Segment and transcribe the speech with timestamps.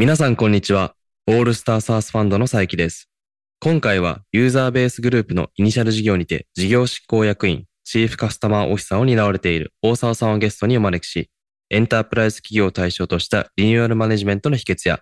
[0.00, 0.94] 皆さんこんにちは。
[1.26, 3.10] オールスターサースファンドの佐伯です。
[3.58, 11.32] 今回はユーザーベースグループのイニシャル事業にて事業執行役員、チーフカスタマーオフィサーを担われている大沢さんをゲストにお招きし、
[11.70, 15.00] エンタープライズ企業を対象としたリニューアルマネジメントの秘訣や、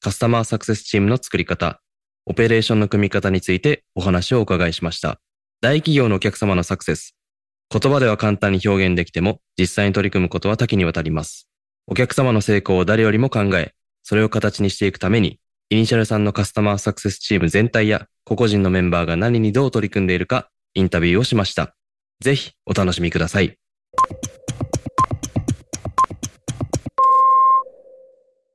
[0.00, 1.80] カスタマーサクセスチームの作り方、
[2.26, 5.20] オペレーションの組み方についてお話をお伺いしました。
[5.60, 7.14] 大企業のお客様のサクセス。
[7.70, 11.48] 言葉では簡単に表現できても、実際に取り組むことは多岐にわたります。
[11.86, 13.72] お客様の成功を誰よりも考え、
[14.02, 15.38] それを形にしていくために、
[15.70, 21.74] イニシャルさんのカスタマーサクセスチーム全体や個々人のメンバーが何にどう取り組んでいるか、インタビューをしました。
[22.20, 23.58] ぜひお楽しみください。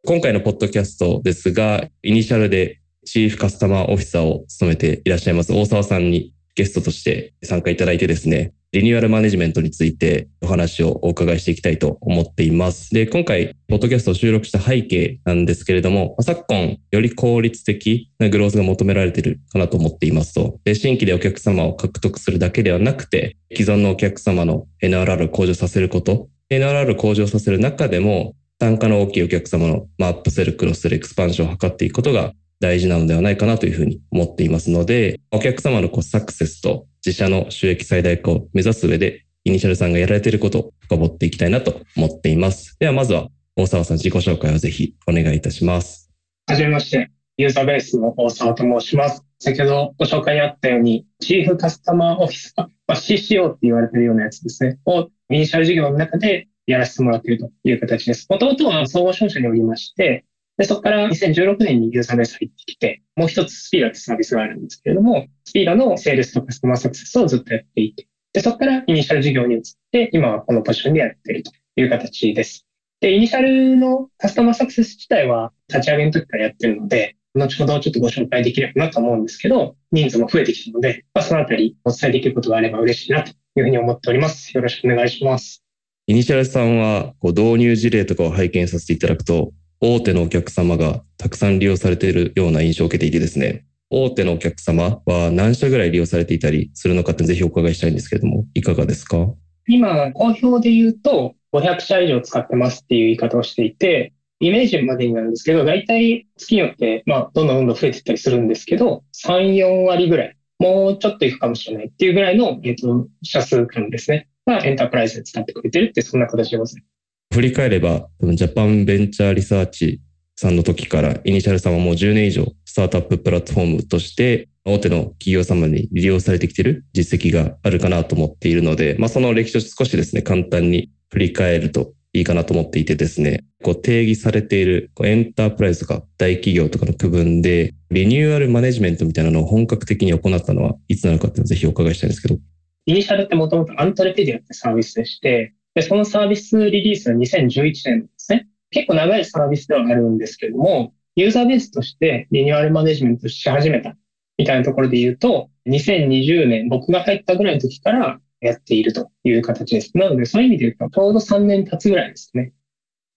[0.05, 12.93] 今回のポッドキャストですが、イニシャルでチーフカスタマーオフィサーを務めていらっしゃいます大沢さんにゲストとして参加いただいてですね、リニューアルマネジメントについてお話をお伺いしていきたいと思っています。
[12.93, 42.75] で、今回、ポッドキャストを収録した背景なんですけれども、昨今、より効率的なグロースが求められているかなと思っていますと、で新規でお客様を獲得するだけではなくて、既存のお客様の NRR を向上させること、NRR を向上させる中でも、単価の大きいお客様のまあアップセル、クロスセル、エクスパンションを図っていくことが大事なのではないかなというふうに思っていますので、お客様のこうサクセスと自社の収益最大化を目指す上で、イニシャルさんがやられていることを深掘っていきたいなと思っています。
[42.79, 46.11] ではまずは大沢さん自己紹介をぜひお願いいたします。
[46.47, 49.23] はじめまして、ユーザーベースの大沢と申します。
[49.39, 58.27] 先ほどご紹介にあったように、チーフカスタマーオフィサー、まあ、CCO って言われてるようなやつですね、をイニシャル事業の中でやらせてもらっているという形です。
[58.29, 60.25] もともとは総合商社におりまして、
[60.57, 69.61] でそこから2016年にユーザーベース入ってきて、もう一つスピーラってサービスがあるんですけれども、スピーラのセールスとカスタマーサクセスをずっとやっていて、でそこからイニシャル事業に移っ
[69.91, 72.65] て、今はこのポジションでやっているという形です。
[72.99, 84.51] で、イニシャルのカスタマーサクセス自体は立ち上げの時からやってるので、後ほどちょっとご紹介できればなと思うんですけど、人数も増えてきたので、まあ、そのあたりお伝えできることがあれば嬉しいなというふうに思っております。
[84.55, 85.63] よろしくお願いします。
[86.07, 99.33] イニシャルさんはこう導入事例とかを拝見させていただくと、大手のお客様がたくさん利用されているような印象を受けていてですね、大手のお客様は何社ぐらい利用されていたりするのかってぜひお伺いしたいんですけれども、いかがですか？
[99.67, 114.27] 今、好評で言うと、500社以上使ってますっていう言い方をしていて、イメージまでになるんですけど、大体月によって、まあ、どんどんどんどん増えていったりするんですけど、3、4割ぐらい、もうちょっといくかもしれないっていうぐらいの、えっと、社数感ですね。
[114.45, 116.96] がエンタープライズで使ってくれてるって、そんな形でございます。
[117.33, 120.01] 振り返れば、ジャパンベンチャーリサーチ
[120.35, 142.37] さんの時から、イニシャルさんはもう10年以上、スタートアッププラットフォームとして、大手の企業様に利用されてきている実績があるかなと思っているので、まあ、その歴史を少しですね、簡単に振り返るといいかなと思っていてですね、こう定義されているエンタープライズとか大企業とかの区分で、リニューアルマネジメントみたいなのを本格的に行ったのはいつなのかっていうのをぜひお伺いしたいんですけど。
[142.85, 148.47] イニシャルってもともとアントレペディアってサービスでして、で、そのサービスリリースは2011年ですね。
[148.71, 153.95] 結構長いサービスではあるんですけども、ユーザーベースとしてリニューアルマネジメントし始めた
[154.39, 159.95] みたいなところで言うと、2020年、僕が入ったぐらいの時からやっているという形です。
[159.95, 162.53] なので、そういう意味で言うと、ちょうど3年経つぐらいですね。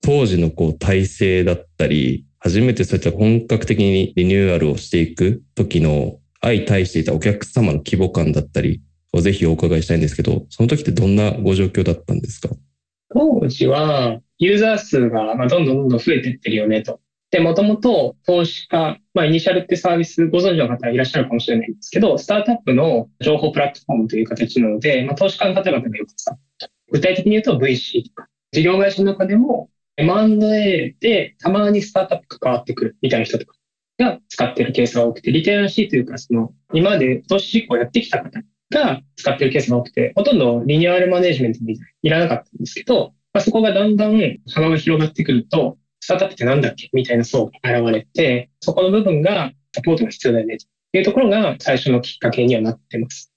[0.03, 8.83] 当時のこう体制だったり、初めてそういった本格的にリニューアルをしていく時の相対していたお客様の規模感だったり
[9.13, 12.49] をぜひお伺いしたいんですけど、その時ってどんなご状況だったんですか？
[13.13, 17.01] 当時は、ユーザー数がどんどんどんどん増えていってるよねと。
[17.31, 33.55] で、もともと投資家、まあ、イニシャルってサービスご存知の方いらっしゃるかもしれないんですけど、スタートアップの情報プラットフォームという形なので、まあ、投資家の方々がよく使って具体的に言うと VC とか、事業会社の中でも M&A でたまにスタートアップ関わってくるみたいな人とか
[33.99, 53.33] が使ってるケースが多くて、リテラシーというか、その、今まで投資実行やってきた方が使ってるケースが多くて、ほとんどリニューアルマネジメントにいらなかったんですけど、まあ、そこがだんだん幅が広がってくると、スタートアップってなんだっけみたいな層が現れて、そこの部分がサポートが必要だよねというところが最初のきっかけにはなってます。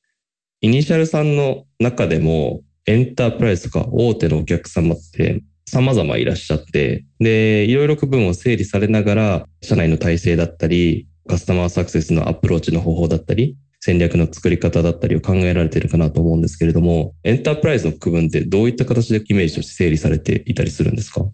[0.61, 21.25] イニシャルさんの中でもエンタープライズとか大手のお客様って様々いらっしゃって、で、いろいろ区分を整理されながら、社内の体制だったり、カスタマーサクセスのアプローチの方法だったり、戦略の作り方だったりを考えられているかなと思うんですけれども、エンタープライズの区分ってどういった形でイメージとして整理されていたりするんですか？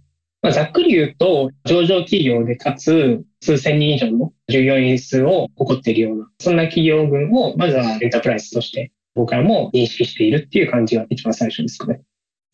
[0.42, 12.02] まあ、ざっくり言うと、上場企業でかつ数千人以上の従業員数を誇っているような、そんな企業群をまずはエンタープライズとして僕らも認識しているっていう感じが一番最初ですかね。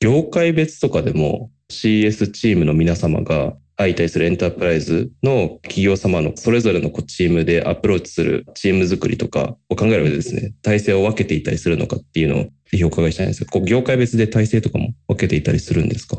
[0.01, 16.17] 業界別とかでも CS チームの皆様が相対するエンタープライズの企業様のそれぞれのチームでアプローチするチーム作りとかを考える上でですね、体制を分けていたりするのかっていうのをぜひお伺いしたいんですが、こう業界別で体制とかも分けていたりするんですか？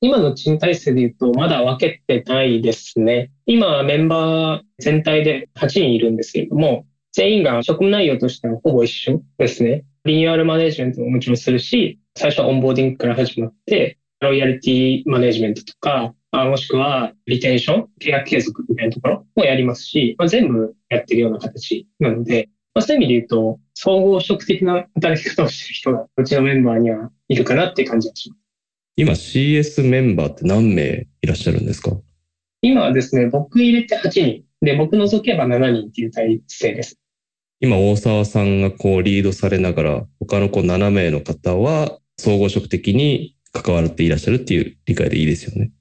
[0.00, 3.30] 今の賃体制で言うと、まだ分けてないですね。
[3.44, 9.84] 今、メンバー全体で8人いるんですけれども、全員が職務内容としてはほぼ一緒ですね。
[10.06, 28.40] リニューアルマネジメントももちろんするし、最初はオンボーディングから始まって、ロイヤリティマネジメントとか、もしくはリテンション、契約継続みたいなところもやりますし、まあ、全部やってるような形なので、まあ、そういう意味で言うと、総合職的な働き方をしてる人がうちのメンバーにはいるかなっていう感じがします。
[28.96, 31.96] 今 CS メンバーって何名いらっしゃるんですか？
[32.62, 34.44] 今はですね、僕入れて8人。
[34.60, 36.96] で、僕除けば7人っていう体制です。
[37.60, 45.72] 今、大沢さんがこうリードされながら、他のこう7名の方は総合職的に関わっていらっしゃるっていう理解でいいですよね。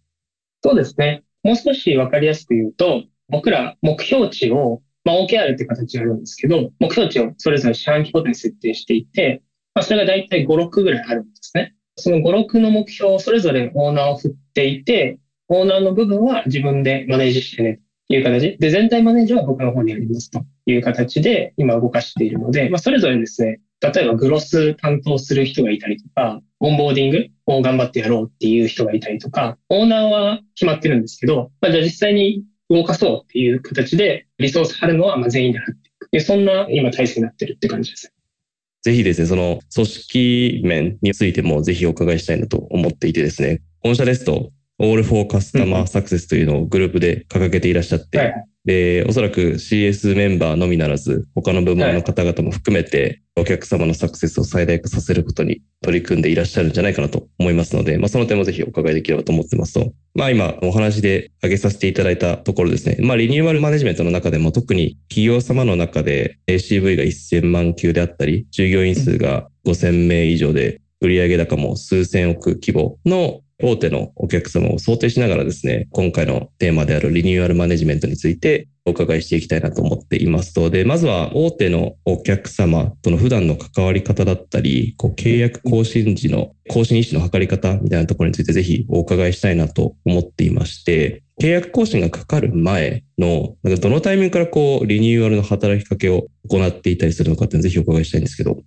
[0.63, 1.23] そうですね。
[1.43, 9.41] もう少しわかりやすく言うと、僕ら目標値を、まあ、OKR って形があるんですけど、目標値をそれぞれ四半期ごとに設定していて、
[9.73, 11.75] まあ、それが大体5、6ぐらいあるんですね。
[11.95, 27.27] その5、6の目標をそれぞれオーナーを振っていて、オーナーの部分は自分でマネージしてねという形で、全体マネージは僕の方にありますという形で今動かしているので、まあ、それぞれですね、例えばグロス担当する人がいたりとか、オンボーディング
[27.57, 36.09] を頑張ってやろうっていう人がいたりとか、オーナーは決まってるんですけど、まあ、じゃあ実際に動かそうっていう形でリソース張るのはまあ全員で張っていく。
[36.11, 38.13] でそんな今体制になってるって感じです。
[38.81, 98.57] ぜひですね、その組織面についてもぜひお伺いしたいなと思っていてですね、本社ですと、All for Customer Success というのをグループで掲げていらっしゃって、はい、で、おそらく CS メンバーのみならず、他の部門の方々も含めて、お客様のサクセスを最大化させることに取り組んでいらっしゃるんじゃないかなと思いますので、まあ、その点もぜひお伺いできればと思ってますと、まあ、今お話で挙げさせていただいたところですね、まあ、リニューアルマネジメントの中でも特に企業様の中で ACV が1000万級であったり、従業員数が5000名以上で、売上高も数千億規模の大手のお客様を想定しながらですね、今回のテーマであるリニューアルマネジメントについてお伺いしていきたいなと思っていますので、まずは大手のお客様との普段の関わり方だったり、こう契約更新時の更新意思の測り方みたいなところについてぜひお伺いしたいなと思っていまして、契約更新がかかる前の、なんかどのタイミングからこうリニューアルの働きかけを行っていたりするのかっていうのをぜひお伺いしたいんですけど。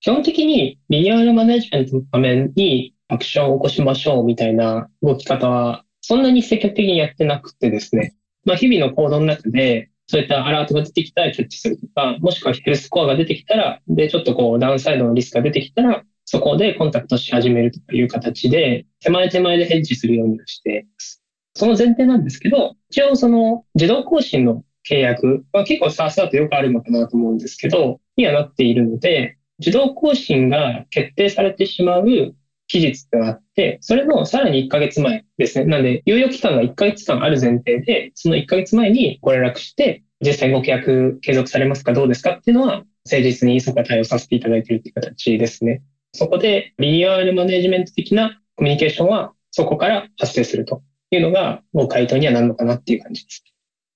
[0.00, 8.14] 基本的にリニューアルマネジメントのためにアクションを起こしましょうみたいな動き方は、そんなに積極的にやってなくてですね、
[8.44, 21.22] まあ、日々の行動の中で、そういったアラートが出てきたらキャッチするとか、もしくはヘルスコアが出てきたら、で、ちょっとこう、ダウンサイドのリスクが出てきたら、そこでコンタクトし始めるという形で、手前手前でヘッジするようにしています。
[21.54, 32.34] その前提なんですけど、一応その自動更新の契約は結構サースだとよくあるのかなと思うんですけど、にはなっているので、自動更新が決定されてしまう
[32.68, 35.64] 期日があって、それのさらに1ヶ月前ですね。
[35.66, 42.32] なんで、猶予期間が1ヶ月間ある前提で、その1ヶ月前にご連絡して、実際ご契約継続されますかどうですか？
[42.32, 45.82] っていうのは、誠実にそこは対応させていただいているという形ですね。
[46.12, 53.44] そこで、リニューアルマネジメント的なコミュニケーションは、そこから発生するというのが、もう回答にはなるのかなっていう感じです。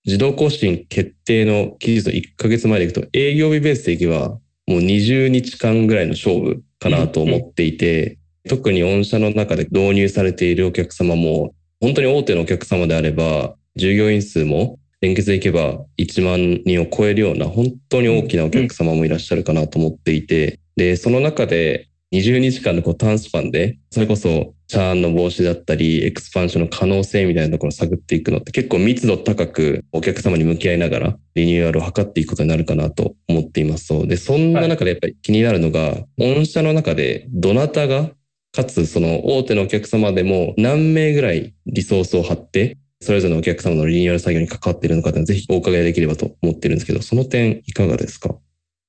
[0.06, 34.06] 自動更新決定の期日の1ヶ月前でいくと、営業日ベースでいけば、もう20日間ぐらいの勝負かなと思っていて、特に御社の中で導入されているお客様も、本当に大手のお客様であれば、従業員数も連結でいけば1万人を超えるような本当に大きなお客様もいらっしゃるかなと思っていて、で、その中で20日間のこう短スパンで、それこそチャーンの防止だったり、エクスパンションの可能性みたいなところを探っていくのって結構密度高くお客様に向き合いながらリニューアルを図っていくことになるかなと思っています。
[34.06, 38.10] で、そんな中でやっぱり気になるのが、御社の中でどなたが
[38.52, 48.34] かつその大手のお客様でも何名ぐらいリソースを張って、それぞれのお客様のリニューアル作業に関わっているのかぜひお伺いできればと思ってるんですけど、その点いかがですか？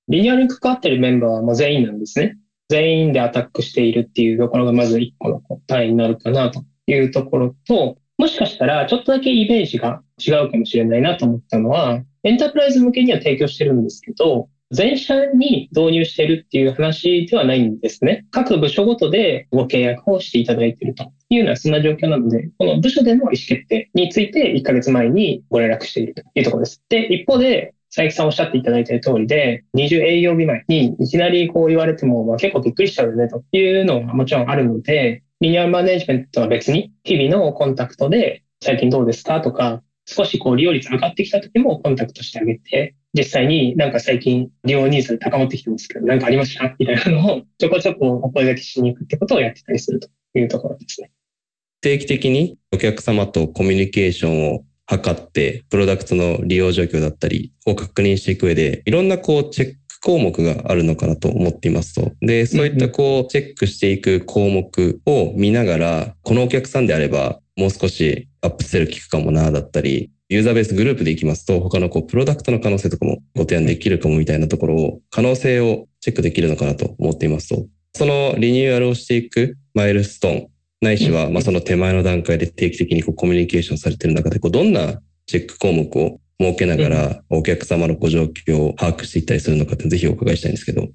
[0.08, 2.38] リニューアルに関わっているメンバーはもう全員なんですね。
[2.70, 18.26] 全員でアタックしているっていうところがまず一個の答えになるかなというところと、もしかしたらちょっとだけイメージが違うかもしれないなと思ったのは、エンタープライズ向けには提供してるんですけど、全社に導入しているっていう話ではないんですね。
[18.32, 26.82] 各部署ごとでご契約をしていただいているというような、そんな状況なので、この部署での意思決定について1ヶ月前にご連絡しているというところです。
[26.88, 46.76] で、一方で、佐伯さんおっしゃっていただいている通りで、20営業日前にいきなりこう言われても、まあ、結構びっくりしちゃうよねというのがもちろんあるので、リニューアルマネジメントは別に日々のコンタクトで最近どうですかとか、少しこう利用率上がってきた時もコンタクトしてあげて、実際になんか最近利用ニーズ高まってきてますけど、なんかありました？
[46.80, 51.12] みたいなのを ちょこちょこお声掛けしに行くってことをやってたりするというところですね。
[51.82, 62.12] 定期的にお客様とコミュニケーションを測って、プロダクトの利用状況だったりを確認していく上で、いろんなこうチェック項目があるのかなと思っていますと。
[62.22, 80.48] で、そういったこうチェックしていく項目を見ながら、このお客さんであればもう少しアップセル聞くかもな、だったり、ユーザーベースグループでいきますと、他のこうプロダクトの可能性とかもご提案できるかもみたいなところを、可能性をチェックできるのかなと思っていますと、そのリニューアルをしていくマイルストーン、
[80.80, 90.88] ないしは、まあその手前の段階で定期的にこうコミュニケーションされている中で、こうどんなチェック項目を設けながら、お客様のご状況を把握していったりするのかって、ぜひお伺いしたいんですけど。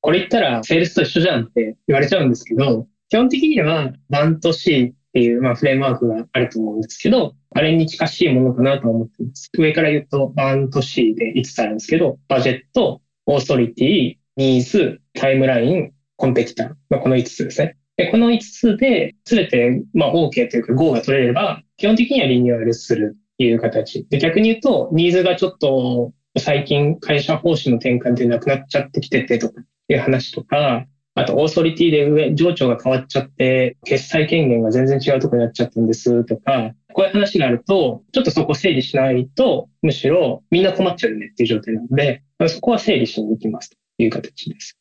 [0.00, 9.50] これ言ったら、セールスと一緒じゃんって言われちゃうんですけど、基本的には、バント C っていう、まあ、フレームワークがあると思うんですけど、あれに近しいものかなと思っています。
[9.58, 16.68] 上から言うと、バント C で5つあるんですけど、バジェット、オーソリティ、ニーズ、タイムライン、コンペティター。
[16.88, 17.76] まあ、この5つですね。
[17.96, 24.06] で、この5つで、すべて、まあ、OK というか GO が取れれば、基本的にはリニューアルするいう形。
[24.08, 30.86] で、逆に言うと、ニーズがちょっと最近会社方針の転換でなくなっちゃってきててとかいう話とか、
[31.18, 44.76] あと、オーソリティで上、上長が変わっちゃって、決済権限が全然違うとこになっちゃったんですとか、こういう話があると、ちょっとそこ整理しないと、むしろみんな困っちゃうねっていう状態なので、そこは整理しに行きますという形です。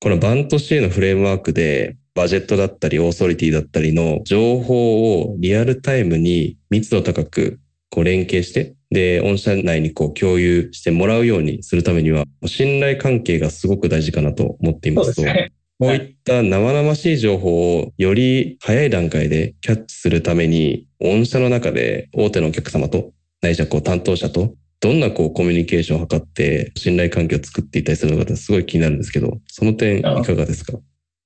[0.00, 7.60] このバント C のフレームワークで、バジェットだったり、オーソリティだったりの情報をリアルタイムに密度高く
[7.90, 30.78] こう連携して、で、御社内にこう共有してもらうようにするためには、信頼関係がすごく大事かなと思っていますと、ね、こういった生々しい情報をより早い段階でキャッチするために、御社の中で大手のお客様と、内社こう担当者と、どんなこうコミュニケーションを図って信頼関係を作っていったりするのかすごい気になるんですけど、その点いかがですか？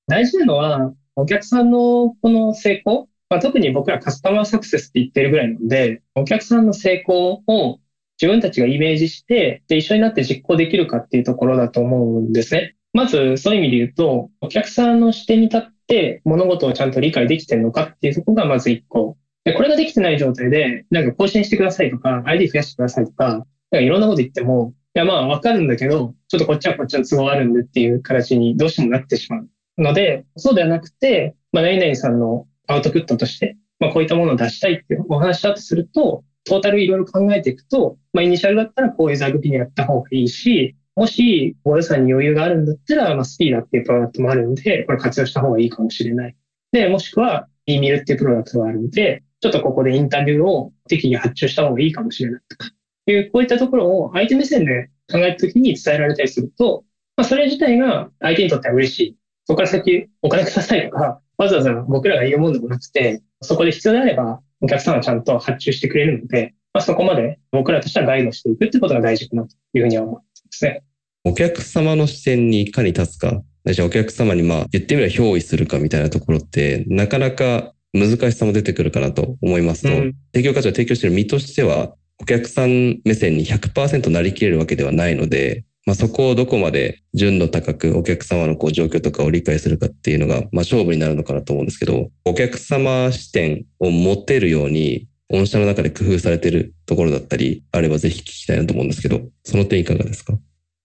[0.07, 7.81] 大事なのは、お客さんのこの成功まあ、特に僕らカスタマーサクセスって言ってるぐらいなので、お客さんの成功を
[8.21, 12.77] 自分たちがイメージして、で、一緒になって実行できるかっていうところだと思うんですね。
[12.95, 19.19] まず、そういう意味で言うと、お客さんの視点に立って物事をちゃんと理解できてるのかっていうとこがまず一個。
[19.45, 46.37] で、これができてない状態で、なんか更新してくださいとか、ID 増やしてくださいとか、なんかいろんなこと言っても、いや、まあわかるんだけど、ちょっとこっちはこっちの都合あるんでっていう形にどうしてもなってしまうので、そうではなくて、まあ、何々さんのアウトプットとして、まあ、こういったものを出したいっていうお話だとすると、トータルいろいろ考えていくと、まあ、イニシャルだったらこういう座組にやった方がいいし、もし、ご予算に余裕があるんだったら、まあ、スピーダっていうプロダクトもあるんで、これ活用した方がいいかもしれない。
[46.73, 52.71] で、もしくは、e ミルっていうプロダクトがあるんで、ちょっとここでインタビューを適宜発注した方がいいかもしれないとか、
[53.07, 56.85] いう、こういったところを相手目線で考えたときに伝えられたりすると、
[57.17, 59.17] まあ、それ自体が相手にとっては嬉しい。
[59.47, 70.24] そこから先お金くださいとか、わざわざ僕らが言うものでもなくて、そこで必要であれば、お客さんはちゃんと発注してくれるので、まあ、そこまで僕らとしてはガイドしていくってことが大事かなというふうには思います
[70.63, 70.83] ね。
[71.25, 100.35] お客様の視点にいかに立つか、じゃあお客様にまあ言ってみれば憑依するかみたいなところって、なかなか難しさも出てくるかなと思いますと、うん、提供価値を提供している身としては、お客さん目線に100%なりきれるわけではないので、まあ、そこをどこまで純度高くお客様のこう状況とかを理解するかっていうのが、まあ、勝負になるのかなと思うんですけど、お客様視点を持てるように、御社の中で工夫されてるところだったり、あればぜひ聞きたいなと思うんですけど、その点いかがですか？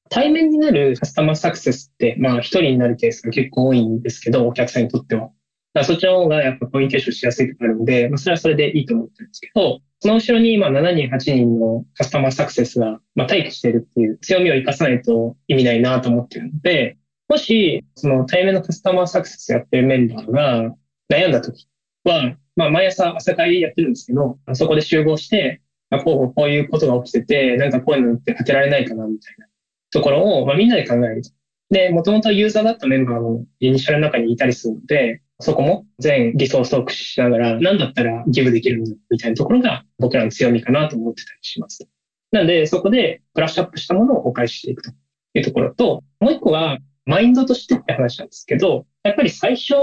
[0.10, 5.29] 対面になるカスタマーサクセスって、まあ一人になるケースが結構多いんですけど、お客さんにとっては。
[5.84, 20.74] そっちの方がやっぱコミュニケーションしやすいとかあるので、まあそれはそれでいいと思ってるんですけど、その後ろに今7人、8人のカスタマーサクセスが、まあ、待機してるっていう強みを生かさないと意味ないなと思ってるので、もし、その対面のカスタマーサクセスやってるメンバーが
[21.12, 21.67] 悩んだ時
[22.03, 25.61] は、まあ、毎朝朝会やってるんですけど、そこで集合して、
[25.91, 29.47] あ、こう、こういうことが起きてて、なんかこういうのって当てられないかな、みたいな
[29.91, 31.21] ところを、まあ、みんなで考える。
[31.69, 41.87] で、もともとユーザーだったメンバーもイニシャルの中にいたりするので、そこも全リソースを駆使しながら、何だったらギブできるんだみたいなところが僕らの強みかなと思ってたりします。
[42.33, 44.91] なので、そこでブラッシュアップしたものをお返ししていくと
[45.35, 49.75] いうところと、もう一個はマインドとしてって話なんですけど、やっぱり最初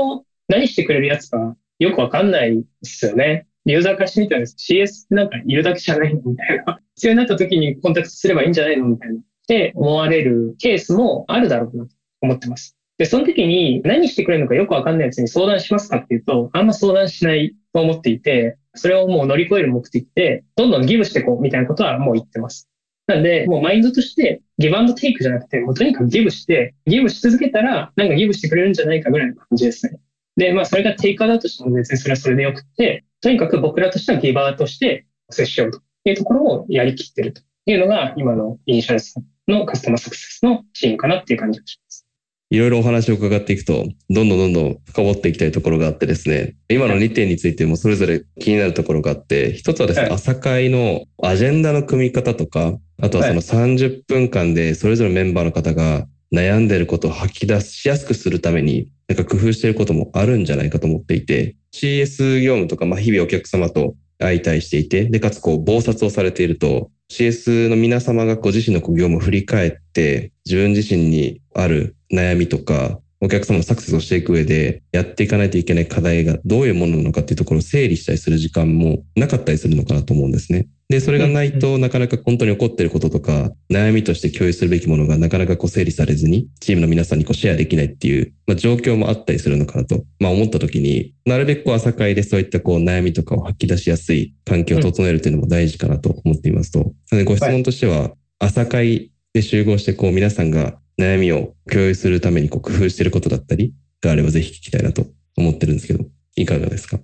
[0.49, 3.47] 何してくれるやつかよくわかんないですよね。
[3.65, 6.81] ユーザーからしてみたら CS なんかいるだけじゃないのみたいな。
[6.95, 9.17] 必要になった時にコンタクトすればいいんじゃないのみたいな。
[9.17, 11.91] って思われるケースもあるだろうなと
[12.23, 12.77] 思ってます。
[12.99, 22.69] で、その時に何してくれるのかよくわかんないやつに相談しますかっていうと、あんま相談しないと思っていて、それをもう乗り越える目的で、どんどんギブしていこうみたいなことはもう言ってます。
[23.07, 29.99] なんで、もうマインドとして、ギブアンドテイクじゃなくて、もうとにかくギブして、ギブし続けたら、なんかギブしてくれるんじゃないかぐらいの感じですね。
[30.37, 42.07] で、まあ、それがテイカーだとしても別にそれはそれでよくて、とにかく僕らとしてはギバーとして接しようというところをやりきってるというのが、今のイニシャルさんのカスタマーサクセスのチームかなっていう感じがします。
[42.51, 80.67] いろいろお話を伺っていくと、どんどんどんどん深掘っていきたいところがあってですね、今の2点についてもそれぞれ気になるところがあって、一つはですね、はい、朝会のアジェンダの組み方とか、あとはその30分間でそれぞれメンバーの方が悩んでることを吐き出しやすくするために、なんか工夫してることもあるんじゃないかと思っていて、CS 業務とか、まあ日々お客様と相対していて、で、かつこう、暴殺をされていると、CS の皆様がご自身の業務を振り返って、自分自身にある悩みとか、お客様のサクセスをしていく上で、やっていかないといけない課題がどういうものなのかっていうところを整理したりする時間もなかったりするのかなと思うんですね。
[80.89, 105.05] で、それがないと、なかなか本当に起こっていることとか、悩みとして共有するべきものがなかなかこう整理されずに、チームの皆さんにこうシェアできないっていう、まあ、状況もあったりするのかなと、まあ思った時に、なるべくこう朝会でそういったこう悩みとかを吐き出しやすい環境を整えるというのも大事かなと思っていますと、なのでご質問としては、朝会で集合してこう皆さんが悩みを共有するためにこう工夫していることだったりがあればぜひ聞きたいなと
[105.37, 106.05] 思ってるんですけど、
[106.37, 107.01] いかがですか？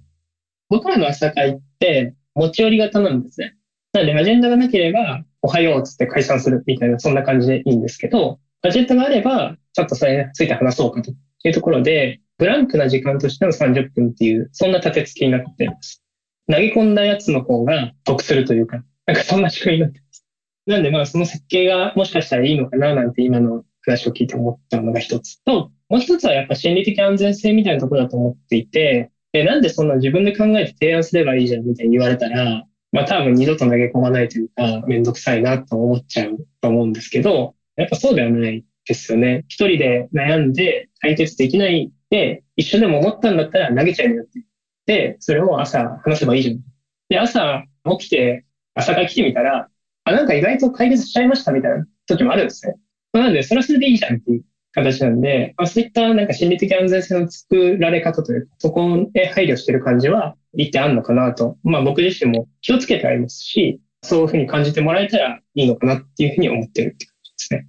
[0.68, 3.56] 僕らの朝会って持ち寄り型なんですね。
[3.92, 16.02] なので、アジェンダがなければ、おはようつって解散するみたいな、そんな感じでいいんですけど、アジェンダがあれば、ちょっとそれについて話そうかというところで、ブランクな時間としての30分っていう、そんな立て付けになっています。
[16.50, 20.26] 投げ込んだやつの方が得するというか、なんかそんな仕組みになってます。
[20.66, 39.44] なんでまあその設計がもしかしたらいいのかななんて今の話を聞いて思ったのが一つと、もう一つはやっぱ心理的安全性みたいなところだと思っていて、でなんでそんな自分で考えて提案すればいいじゃんみたいに言われたら、まあ多分二度と投げ込まないというか、めんどくさいなと思っちゃうと思うんですけど、やっぱそうではないですよね。
[39.48, 44.44] 一人で悩んで解決できないで、一緒でも思ったんだったら投げちゃうよって。
[44.84, 46.60] で、それを朝話せばいいじゃん。
[47.08, 47.64] で、朝
[47.98, 49.68] 起きて、朝が来てみたら、
[50.04, 52.74] あ、なんか意外と解決しちゃいましたみたいな時もあるんですね。
[53.12, 67.66] なので、それはそれでいいじゃんっていう形なんで、まあ、そういったなんか心理的安全性の作られ方というか、そこへ配慮してる感じは一点あるのかなと、まあ僕自身も気をつけてありますし、そういうふうに感じてもらえたらいいのかなっていうふうに思ってるって感じですね。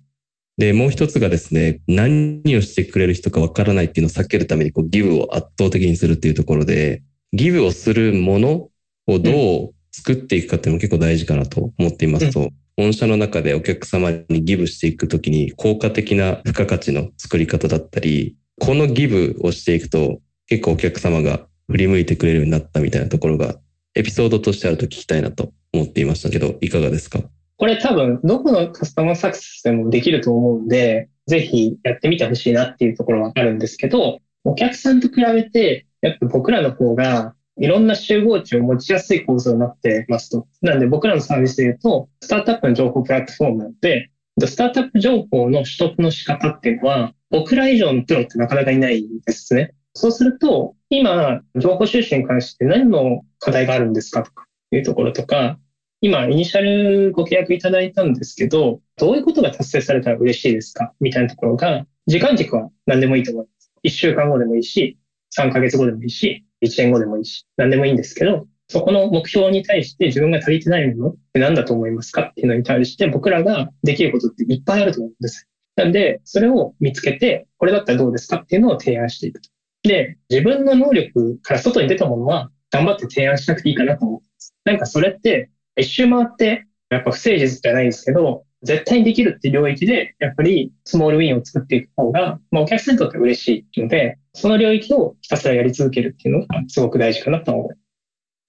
[0.58, 8.70] で、もう一つがですね、何をしてくれる人かわからないっていうのを避けるために、こう、ギブを圧倒的にするっていうところで、ギブをするもの
[9.08, 23.56] をどう作っていくかっていうのも結構大事かなと思っていますと、うん御社の中でお客様にギブしていくときに効果的な付加価値の作り方だったり、このギブをしていくと結構お客様が振り向いてくれるようになったみたいなところが
[23.96, 27.20] エピソードとしてあると聞きたいなと思っていましたけど、いかがですか？
[27.58, 40.48] これ多分どこのカスタマーサクセスでもできると思うんで、ぜひやってみてほしいなっていうところはあるんですけど、お客さんと比べて、やっぱ僕らの方がいろんな集合値を持ちやすい構造になってますと。
[40.62, 44.10] なんで僕らのサービスで言うと、スタートアップの情報プラットフォームなので、
[44.46, 49.74] スタートアップ情報の取得の仕方っていうのは、僕ら以上のプロってなかなかいないんですね。
[49.96, 55.60] そうすると、今、情報収集に関して何の課題があるんですかとかいうところとか、
[56.02, 63.72] 今、イニシャルご契約いただいたんですけど、どういうことが達成されたら嬉しいですかみたいなところが、時間軸は何でもいいと思います。
[63.84, 64.98] 1週間後でもいいし、
[65.38, 72.24] 3ヶ月後でもいいし、1年後でもいいし、何でもいいんですけど、そこの目標に対して自分が足りてないものって何だと思いますか？
[72.24, 75.48] っていうのに対して僕らができることっていっぱいあると思うんです。
[75.76, 78.38] なんで、それを見つけて、これだったらどうですか？
[78.38, 79.50] っていうのを提案していくと。
[79.84, 84.56] で、自分の能力から外に出たものは頑張って提案しなくていいかなと思うんです。
[84.66, 97.78] なんかそれって一周回ってやっぱ不誠実じゃないですけど、絶対にできるっていう領域で、やっぱりスモールウィンを作っていく方が、まあお客さんにとって嬉しいので、その領域をひたすらやり続けるっていうのがすごく大事かなと思う。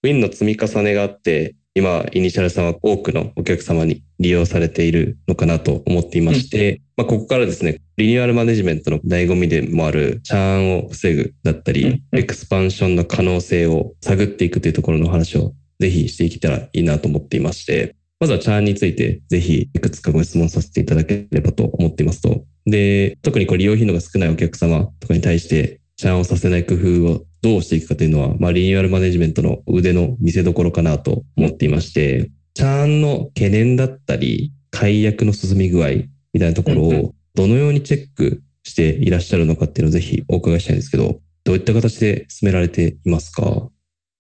[0.05, 35.89] ウィンの積み重ねがあって、今、イニシャルさんは多くのお客様に利用されているのかなと思っていまして、うん、まあ、ここからですね、リニューアルマネジメントの醍醐味でもあるチャーンを防ぐだったり、うん、エクスパンションの可能性を探っていくというところの話をぜひしていけたらいいなと思っていまして、まずはチャーンについてぜひいくつかご質問させていただければと思っていますと、で、特にこう利用頻度が少ないお客様とかに対してチャーンをさせない工夫をどうしていくかというのは、まあ、リニューアルマネジメントの腕の見せ所かなと思っていまして、チャーンの懸念だったり、解約の進み具合
[36.33, 43.69] みたいなところをどのようにチェックしていらっしゃるのかっていうのをぜひお伺いしたいんですけど、どういった形で進められていますか？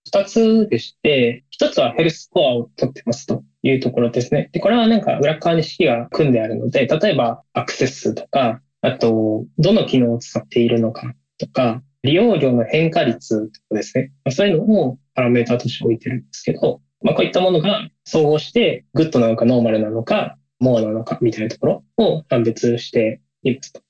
[0.04, 4.50] 二つでして、一つはヘルススコアを取ってますというところですね。
[4.52, 14.12] で、これはなんか裏側に式が組んであるので、例えばアクセス数とか、あと、どの機能を使っているのかとか、利用量の変化率とかですね。
[14.30, 23.80] そういうのをパラメータとして置いてるんですけど、まあ、こういったものが総合して、グッドなのかノーマルなのか、プアなのかみたいなところを判別していますと。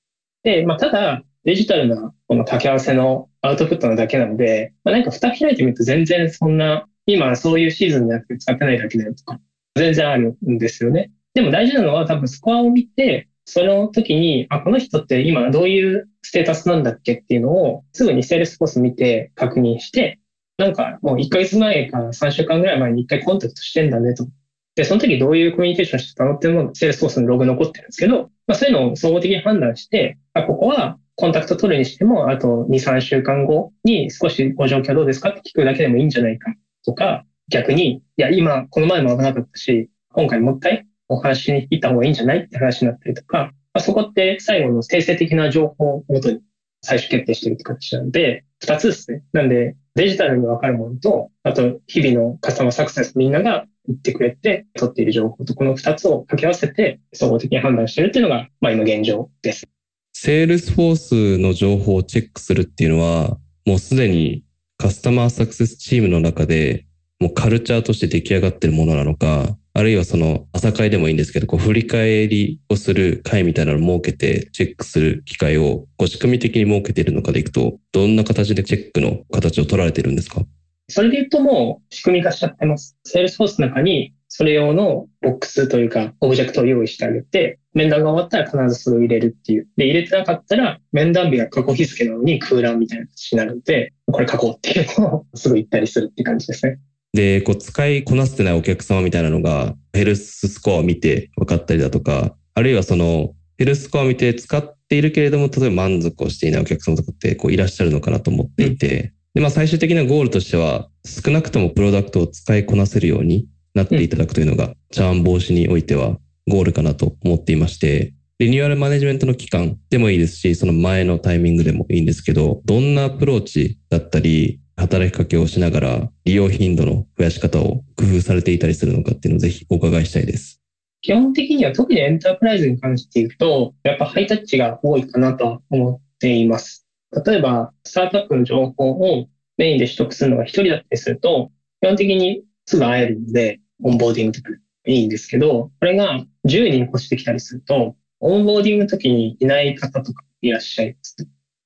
[0.43, 9.39] で、まあ、ただ、デジタルなこの掛け合わせのアウトプットなだけなので、まあ、なんか蓋開いてみると全然そんな、今そういうシーズンじゃなくて使ってないだけだよとか、
[9.75, 11.11] 全然あるんですよね。
[11.33, 20.19] でも大事なのは多分スコアを見て、その時に、あ、この人って今どういうステータスなんだっけっていうのをすぐにセールスフォース見て確認して、
[20.57, 24.27] なんかもう1ヶ月前か3週間ぐらい前に1回コンタクトしてんだねと。
[24.75, 36.53] で、その時どういうコミュニケーションしてたのっていうのもセールスフォースのログ残ってるんですけど、まあそういうのを総合的に判断して、あ、ここはコンタクト取るにしても、あと2、3週間後に少しご状況どうですかって聞くだけでもいいんじゃないか
[36.85, 46.39] とか、逆に、いや、今、この前も危なかったし、今回もう一回お話しに行った方がいいんじゃないって話になったりとか、まあ、そこって最後の定性的な情報をもとに
[46.81, 49.23] 最終決定してるって形なので、二つですね。
[49.33, 59.67] なんで、デジタルにわかるものと、あと、日々のカスタマーサクセスみんなが言ってくれて、取っている情報と、この二つを掛け合わせて、総合的に判断してるっていうのが、まあ今現状です。
[60.13, 64.43] セールスフォースの情報をチェックするっていうのは、もうすでに
[64.77, 66.85] カスタマーサクセスチームの中で、
[67.19, 80.41] もうカルチャーとして出来上がってるものなのか、あるいはその朝会でもいいんですけど、こう振り返りをする会みたいなのを設けてチェックする機会をこう仕組み的に設けているのかでいくと、どんな形でチェックの形を取られてるんですか？
[80.87, 82.97] それで言うともう仕組み化しちゃってます。
[83.03, 89.67] セールスフォースの中にそれ用のボックスというか、オブジェクトを用意してあげて、面談が終わったら必ずそれを入れるっていう。
[89.77, 96.79] で、入れてなかったら、面談日が過去日付なのに空欄みたいな形になるので、これ書こうっていうのをすぐ言ったりするって感じですね。
[97.15, 116.17] で、こう使いこなせてないお客様みたいなのが、ヘルススコアを見て分かったりだとか、あるいはその、ヘルススコアを見て使っているけれども、例えば満足をしていないお客様とかってこういらっしゃるのかなと思っていて、で、まあ最終的なゴールとしては、少なくともプロダクトを使いこなせるようになっていただくというのが、チャーン防止においては
[116.49, 130.61] ゴールかなと思っていまして、リニューアルマネジメントの期間でもいいですし、その前のタイミングでもいいんですけど、どんなアプローチだったり、働きかけをしながら利用頻度の増やし方を工夫されていたりするのかっていうのをぜひお伺いしたいです。
[131.01, 136.87] 基本的には特にエンタープライズに関して言うと、やっぱハイタッチが多いかなと思っています。
[137.25, 144.49] 例えば、スタートアップの情報をメインで取得するのが一人だったりすると、基本的にすぐ会えるので、オンボーディングとか
[144.87, 151.15] いいんですけど、これが10人越してきたりすると、オンボーディングの時にいない方とかいらっしゃいます。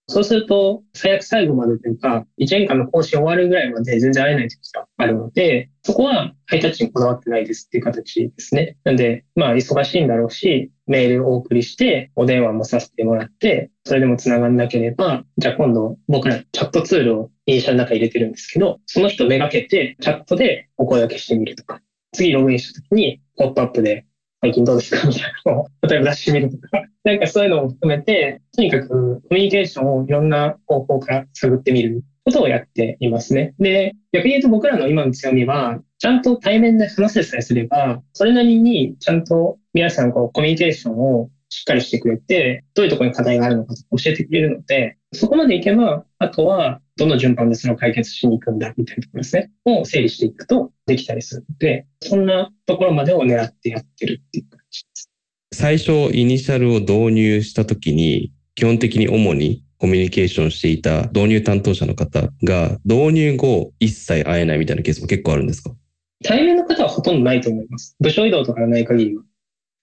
[0.09, 8.75] そうすると、最悪最後までというか、1年間の講師終わるぐらいまで全然会えない時があるので、そこはハイタッチにこだわってないですっていう形ですね。
[8.83, 21.81] なんで、まあ忙しいんだろうし、メールをお送りして、お電話もさせてもらって、それでも繋がんなければ、じゃあ今度僕らチャットツールをイニシャルの中に入れてるんですけど、その人めがけてチャットでお声掛けしてみるとか、
[22.13, 24.07] 次ログインした時にポップアップで
[24.41, 25.08] 最近どうですか？
[25.08, 25.52] みたいな。
[25.54, 32.04] のを、例えば出してみるとか、 なんかそういうのも含めて、とにかくコミュニケーションをいろんな方向から探ってみる。
[32.25, 33.56] ことをやっていますね。
[33.60, 55.09] で、逆に言うと僕らの今の強みは、ちゃんと対面で話せさえすれば、それなりにちゃんと皆さんこうコミュニケーションをしっかりしてくれて、どういうところに課題があるのか教えてくれるので、そこまでいけば、あとはどの順番でそれを解決しに行くんだみたいなところですね、を整理していくとできたりするので、そんなところまでを狙ってやってるっていう感じです。
[55.53, 65.73] 最初、イニシャルを導入したときに、基本的に主にコミュニケーションしていた導入担当者の方が、導入後一切会えないみたいなケースも結構あるんですか？
[66.21, 67.95] 対面の方はほとんどないと思います。
[68.01, 69.23] 部署移動とかがない限りは。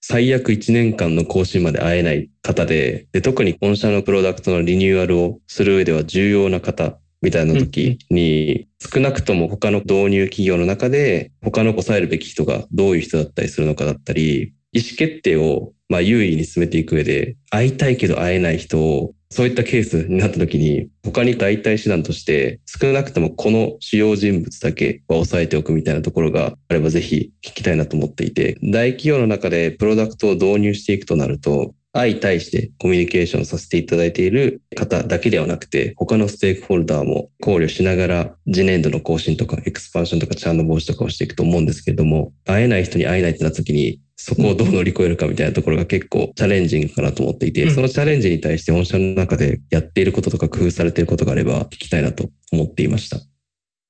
[0.00, 53.18] 最悪1年間の更新まで会えない方で、で、特に本社のプロダクトのリニューアルをする上では重要な方みたいな時に、少なくとも他の導入企業の中で、他の抑えるべき人がどういう人だったりするのかだったり、意思決定をまあ優位に進めていく上で、会いたいけど会えない人を、そういったケースになった時に、他に代替手段として、少なくともこの主要人物だけは押さえておくみたいなところがあればぜひ聞きたいなと思っていて、大企業の中でプロダクトを導入していくとなると、相対してコミュニケーションさせていただいている方だけではなくて、他のステークホルダーも考慮しながら、次年度の更新とかエクスパンションとかチャーンの防止とかをしていくと思うんですけれども、会えない人に会えないってなった時に、そこをどう乗り越えるかみたいなところが結構チャレンジングかなと思っていて、そのチャレンジに対して御社の中でやっていることとか工夫されていることがあれば聞きたいなと思っていました。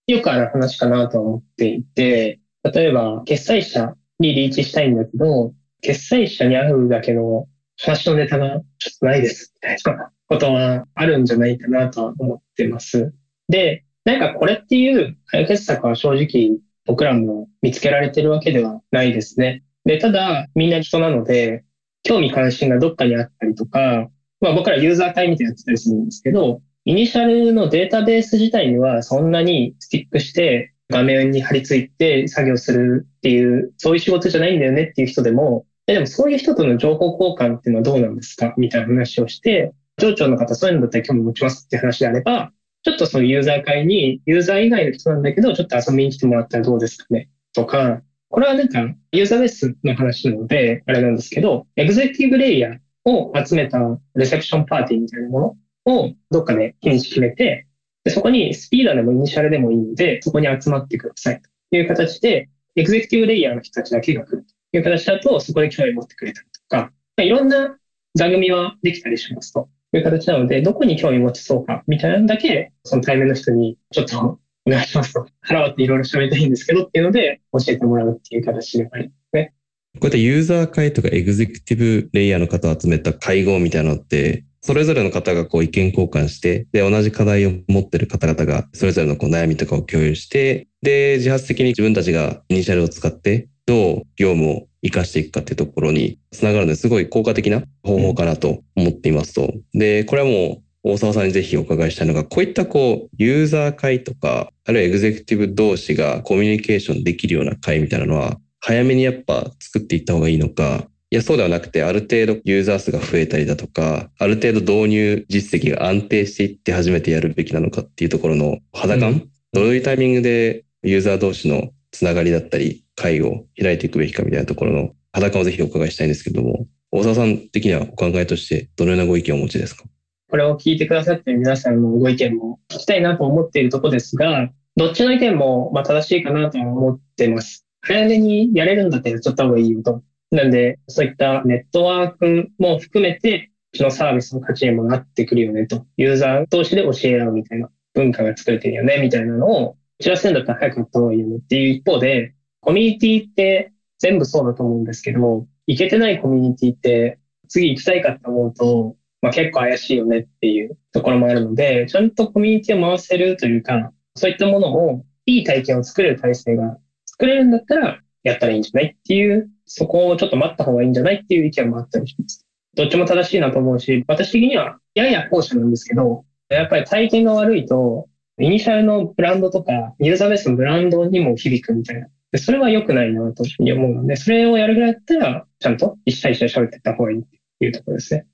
[0.08, 7.46] よくある話かなと思っていて、例えば、決済者にリーチしたいんだけど、決済者に会うだけの
[7.78, 13.12] 話のネタがちょっとないです、みたいなことはあるんじゃないかなとは思ってます。
[13.48, 19.62] で、なんかこれっていう解決策は正直僕らも見つけられてるわけではないですね。
[19.86, 21.64] で、ただみんな人なので、
[22.02, 24.08] 興味関心がどっかにあったりとか、
[24.40, 38.54] まあ僕らユーザー会みたいなやってたりするんですけど、イニシャルのデータベース自体にはそんなにスティックして画面に貼り付いて作業するっていう、そういう仕事じゃないんだよねっていう人でも、でもそういう人との情報交換っていうのはどうなんですか？
[38.56, 47.28] みたいな話をして、上長の方そういうのだったら興味持ちますって話であれば、ちょっとそのユーザー会に、ユーザー以外の人なんだけど、ちょっと遊びに来てもらったらどうですかね？
[47.52, 48.02] とか、
[48.36, 48.80] これはなんか
[49.12, 52.78] ユーザーベースの話なので、あれなんですけど、エグゼクティブレイヤー
[53.10, 53.78] を集めた
[54.14, 57.66] レセプションパーティーみたいなものをどっかで日にち決めて、
[58.04, 67.78] でそこにスピーダーでもイニシャルでもいいので、そこに集まってくださいという形で、エグゼクティブレイヤーの人たちだけが来るという形だと、そこで興味持ってくれたりとか、まいろんな
[68.16, 69.70] 座組はできたりしますと。
[69.94, 79.54] いう形なので、どこに興味持ちそうか、みたいなのだけ、その対面の人に、ちょっとお願いしますと、腹割っていろいろ喋りたいんですけどっていうので、教えてもらうっていう形でありますね。
[79.94, 99.54] こうやってユーザー会とかエグゼクティブレイヤーの方を集めた会合みたいなのって、それぞれの方がこう意見交換して、で、同じ課題を持ってる方々がそれぞれのこう悩みとかを共有して、で、自発的に自分たちがイニシャルを使ってどう業務を活かしていくかっていうところにつながるのですごい効果的な方法かなと思っていますと。
[99.72, 129.82] で、これはもう大沢さんにぜひお伺いしたいのが、こういったこう、ユーザー会とか、あるいはエグゼクティブ同士がコミュニケーションできるような会みたいなのは、早めにやっぱ作っていった方がいいのか、いや、そうではなくて、ある程度ユーザー数が増えたりだとか、ある程度導入実績が安定していって初めてやるべきなのかっていうところの肌感、うん、どういうタイミングでユーザー同士のつながりだったり、会を開いていくべきかみたいなところの裸をぜひお伺いしたいんですけども、大沢さん的にはお考えとしてどのようなご意見をお持ちですか？
[130.28, 137.66] これを聞いてくださってる皆さんのご意見も聞きたいなと思っているとこですが、どっちの意見もまあ正しいかなと思ってます。
[137.80, 140.02] 早めにやれるんだったらやっちゃった方がいいよと。
[140.32, 145.86] なんで、そういったネットワークも含めて、うちのサービスの価値にもなってくるよねと。
[145.96, 172.46] ユーザー同士で教え合うみたいな文化が作れてるよねみたいなのを知らせるんだったら早くやった方がいいよねっていう一方で、コミュニティって全部そうだと思うんですけど、行けてないコミュニティって次行きたいかって思うと、まあ、結構怪しいよねっていうところもあるので、ちゃんとコミュニティを回せるというか、そういったものを、いい体験を作れる体制が作れるんだったら、やったらいいんじゃないっていう、そこをちょっと待った方がいいんじゃないっていう意見もあったりします。
[172.76, 188.26] どっちも正しいなと思うし、私的にはやや後者なんですけど、やっぱり体験が悪いと、イニシャルのブランドとか、ユーザーベースのブランドにも響くみたいなでそれは良くないなと思うので、それをやるぐらいだったら、ちゃんと一対一で喋っていった方がいいっていうところですね。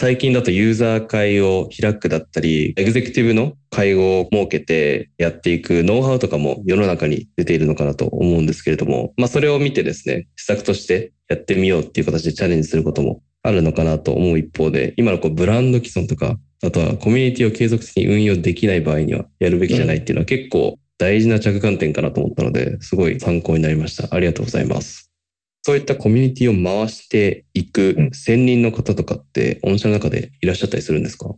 [0.00, 24.16] 最近だとユーザー会を開くだったり、エグゼクティブの会合を設けてやっていくノウハウとかも世の中に出ているのかなと思うんですけれども、まあそれを見てですね、施策としてやってみようっていう形でチャレンジすることもあるのかなと思う一方で、今のこうブランド既存とか、あとはコミュニティを継続的に運用できない場合にはやるべきじゃないっていうのは結構大事な着眼点かなと思ったので、すごい参考になりました。
[24.16, 25.09] ありがとうございます。
[25.62, 31.34] そういったコミュニティを回していく専任の方とかって、御社の中でいらっしゃったりするんですか？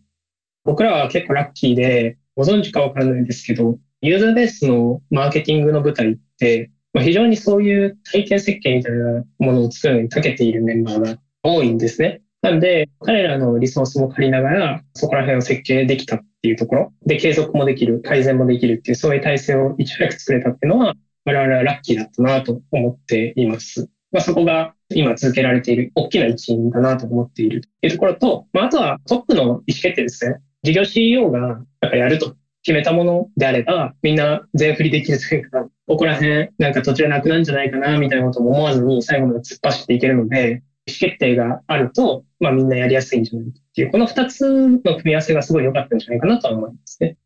[0.65, 12.21] 僕らは結構ラッキーで、ご存知かわからないんですけど、ユーザーベースのマーケティングの舞台って、まあ、非常にそういう体験設計みたいなものを作るのに長けているメンバーが多いんですね。
[12.43, 23.89] なんで、彼らのリソースも借りながら、そこら辺を設計できたっていうところで、継続もできる、改善もできるっていう、そういう体制をいち早く作れたっていうのは、我々はラッキーだったなと思っています。
[24.13, 30.37] まあ、そこが今続けられている大きな一因だなと思っているというところと、まあ、あとはトップの意思決定ですね。
[30.63, 31.41] 事業 CEO が
[31.81, 47.17] やっぱやると決めたものであれば、みんな全振りできるというか、ここら辺なんか途中なくなるんじゃないかな、みたいなことも思わずに最後まで突っ走っていけるので、意思決定があると、まあみんなやりやすいんじゃないかっていう、この二つの組み合わせがすごい良かったんじゃないかなと思いますね。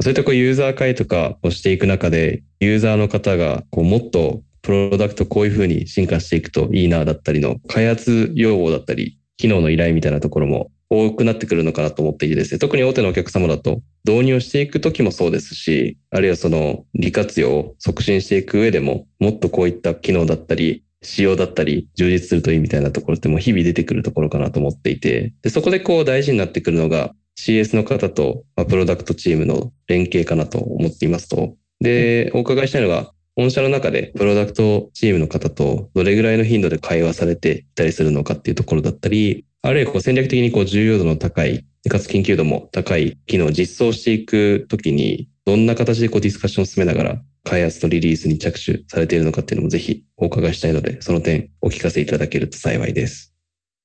[0.00, 53.34] そういったこうユーザー会とかをしていく中で、ユーザーの方がこうもっとプロダクトこういうふうに進化していくといいなだったりの開発要望だったり、機能の依頼みたいなところも多くなってくるのかなと思っていてですね、特に大手のお客様だと導入していくときもそうですし、あるいはその利活用を促進していく上でも、もっとこういった機能だったり、仕様だったり、充実するといいみたいなところってもう日々出てくるところかなと思っていて、でそこでこう大事になってくるのが CS の方と、ま、プロダクトチームの連携かなと思っていますと、で、お伺いしたいのが、御社の中でプロダクトチームの方とどれぐらいの頻度で会話されていたりするのかっていうところだったり、あるいはこう戦略的にこう重要度の高い、かつ緊急度も高い機能を実装していくときに、どんな形でこうディスカッションを進めながら開発とリリースに着手されているのかっていうのもぜひお伺いしたいので、その点お聞かせいただけると幸いです。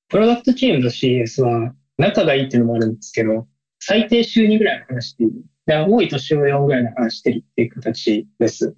[0.08, 3.46] プロダクトチームの CS は仲がいいっていうのもあるんですけど、
[3.80, 5.32] 最低週2ぐらいの話している。
[5.88, 8.74] 多いと週4ぐらいの話してるっていう形です。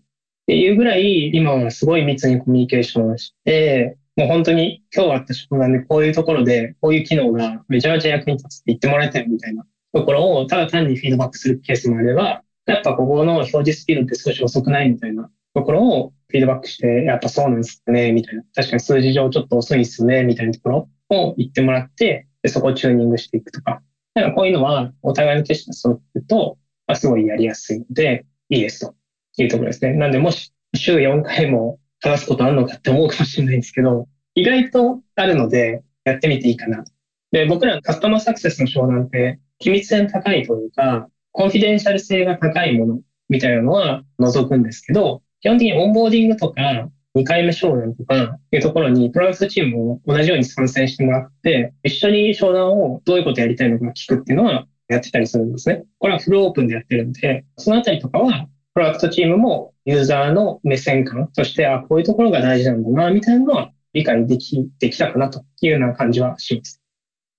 [0.51, 18.43] っていうぐらい、今はすごい密にコミュニケーションをして、もう本当に今日あった職場でこういうところで、こういう機能がめちゃめちゃ役に立つって言ってもらえたよみたいなところを、ただ単にフィードバックするケースもあれば、やっぱここの表示スピードって少し遅くないみたいなところをフィードバックして、やっぱそうなんですね、みたいな。
[18.53, 23.83] 確かに数字上ちょっと遅いっすね、みたいなところを言ってもらって、でそこをチューニングしていくとか。
[24.15, 26.59] だからこういうのはお互いのテスト揃ってると、
[26.89, 29.00] まあ、すごいやりやすいので、いいですと
[29.41, 29.95] ていうところですね。
[29.95, 36.85] なんで、もし週4回も話すことあるのかって思うかもしれないんですけど、意外とあるので、やってみていいかな。
[37.33, 55.85] で、僕らカスタマーサクセスの商談って、機密性の高いというか、コンフィデンシャル性が高いものみたいなのは除くんですけど、基本的にオンボーディングとか、2回目商談とかいうところに、プロダクトチームを同じように参戦してもらって、一緒に商談をどういうことやりたいのか聞くっていうのはやってたりするんですね。
[55.99, 66.81] これはフルオープンでやってるんで、そのあたりとかは、プロダクトチームもユーザーの目線感、そして、あ、こういうところが大事なんだな、みたいなのは理解できてきたかなというような感じはします。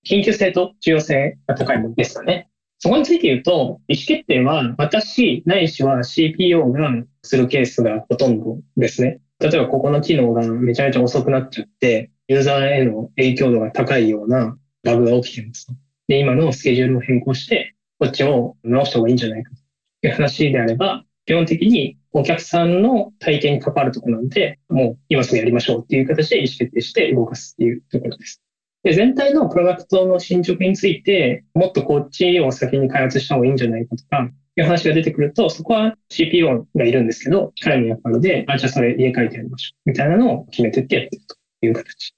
[0.06, 2.48] 緊急性と重要性が高いものですかね。
[2.78, 6.90] そこについて言うと、意思決定は私ないしは CPO が
[7.22, 9.20] するケースがほとんどですね。
[9.38, 15.68] 例えばここの機能がめちゃめちゃ遅くなっちゃって、ユーザーへの影響度が高いようなバグが起きてます
[16.08, 19.52] で、今のスケジュールを変更して、こっちを直した方がいいんじゃないか
[20.00, 28.42] という話であれば、基本的にお客さんの体験に関わるとこなんで、もう今すぐやりましょうっていう形で意思決定して動かすっていうところです。
[28.82, 39.90] で、全体のプロダクトの進捗について、もっとこっちを先に開発した方がいいんじゃないかとか、いう話が出てくると、そこは CPO がいるんですけど、彼の役割で、あ、じゃあそれ家書いてやりましょう。
[39.90, 42.14] みたいなのを決めてってやってるという形。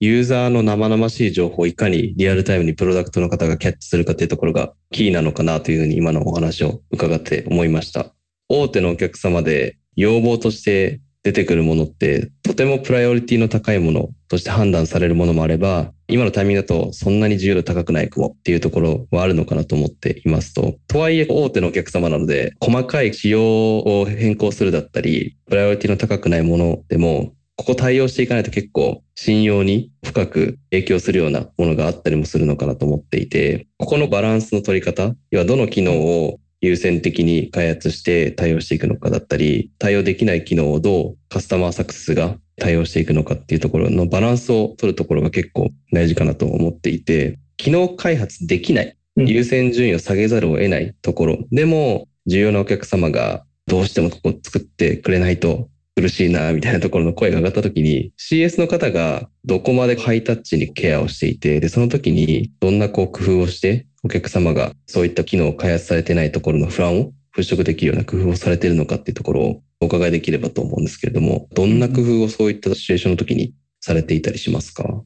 [0.00, 8.12] ユーザーの生々しい情報をいかにリアルタイムにプロダクトの方がキャッチするかというところがキーなのかなというふうに今のお話を伺って思いました。
[8.54, 75.02] 大手のお客様で要望として出てくるものってとてもプライオリティの高いものとして判断されるものもあれば今のタイミングだとそんなに自由度高くない雲っていうところはあるのかなと思っていますと、とはいえ大手のお客様なので、細かい仕様を変更するだったり、プライオリティの高くないものでも、ここ対応していかないと結構信用に深く影響するようなものがあったりもするのかなと思っていて、ここのバランスの取り方、要はどの機能を優先的に開発して対応していくのかだったり、対応できない機能をどうカスタマーサクセスが対応していくのかっていうところのバランスを取るところが結構大事かなと思っていて、機能開発できない、優先順位を下げざるを得ないところ、でも重要なお客様がどうしてもここ作ってくれないと苦しいな、みたいなところの声が上がった時に CS の方がどこまでハイタッチにケアをしていて、で、その時にどんなこう工夫をしてお客様がそういった機能を開発されてないところの不安を払拭できるような工夫をされているのかっていうところをお伺いできればと思うんですけれども、どんな工夫をそういったシチュエーションの時にされていたりしますか？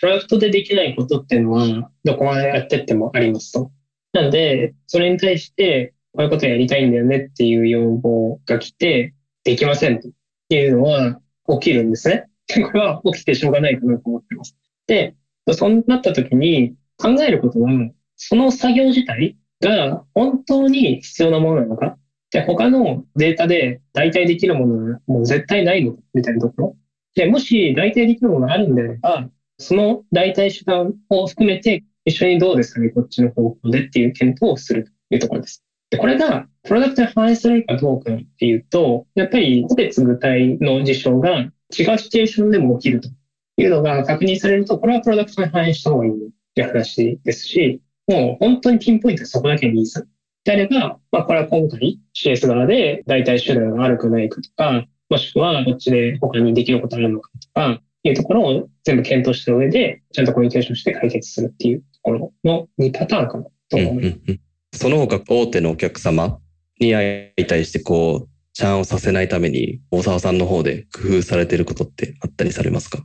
[0.00, 3.70] プロダクトでできないことっていうのは、どこまでやってってもありますと。
[4.12, 10.08] なんで、それに対して、こういうことやりたいんだよねっていう要望が来て、できませんと
[10.48, 12.26] いうのは起きるんですね。
[12.48, 14.56] これは起きてしょうがないかなと思ってます。
[14.86, 15.14] で、
[15.52, 17.70] そうなった時に考えることは、
[18.24, 21.96] その作業自体が本当に必要なものなのか？
[22.30, 26.76] で、他のデータで代替できるものはもう絶対ないのみたいなところ？
[27.16, 35.64] で、もし代替できるものがあるんであれば、その代替手段を含めて一緒にどうですかね、こっちの方向でっていう検討をするというところです。
[35.90, 43.08] で、これがプロダクトに反映されるかどうかっていうと、やっぱり個別具体の事象が違うシチュエーションでも起きると
[43.56, 50.06] いうのが確認されると、これはプロダクトに反映した方がいいっていう話ですし、もう本当にピンポイントでそこだけニーズ
[50.44, 63.94] であれば、まあ、これは今回 CS 側で代替手段が悪くないかとか、もしくはこっちで他にできることあるのかとか、いうところを全部検討した上で、ちゃんとコミュニケーションして解決するっていうところの2パターンかなと思います。
[63.94, 64.40] うんうんうん、
[64.72, 66.40] その他、大手のお客様
[66.80, 73.04] に相対して、こう、チャンをさせないために、大沢さんの方で工夫されてることってあったりされますか？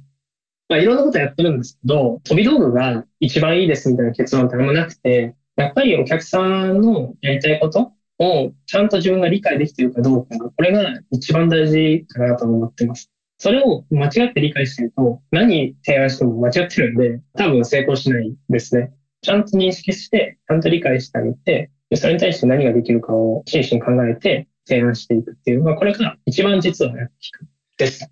[0.69, 13.11] まあ、いろんなことやってるんですけど、飛び道具が一番いいですみたいな結論ってあんまなくて、やっぱりお客さんのやりたいことをちゃんと自分が理解できてるかどうか、これが一番大事かなと思ってます。
[13.37, 18.91] それを間違って理解してると、何提案しても間違ってるんで、多分成功しないですね。
[19.21, 27.47] ちゃんと認識して、ちゃんと理解してあげて、それに対して何ができるかを真摯に考えて提案していくっていう、まあ、これが一番実はやっていく
[27.77, 28.11] です。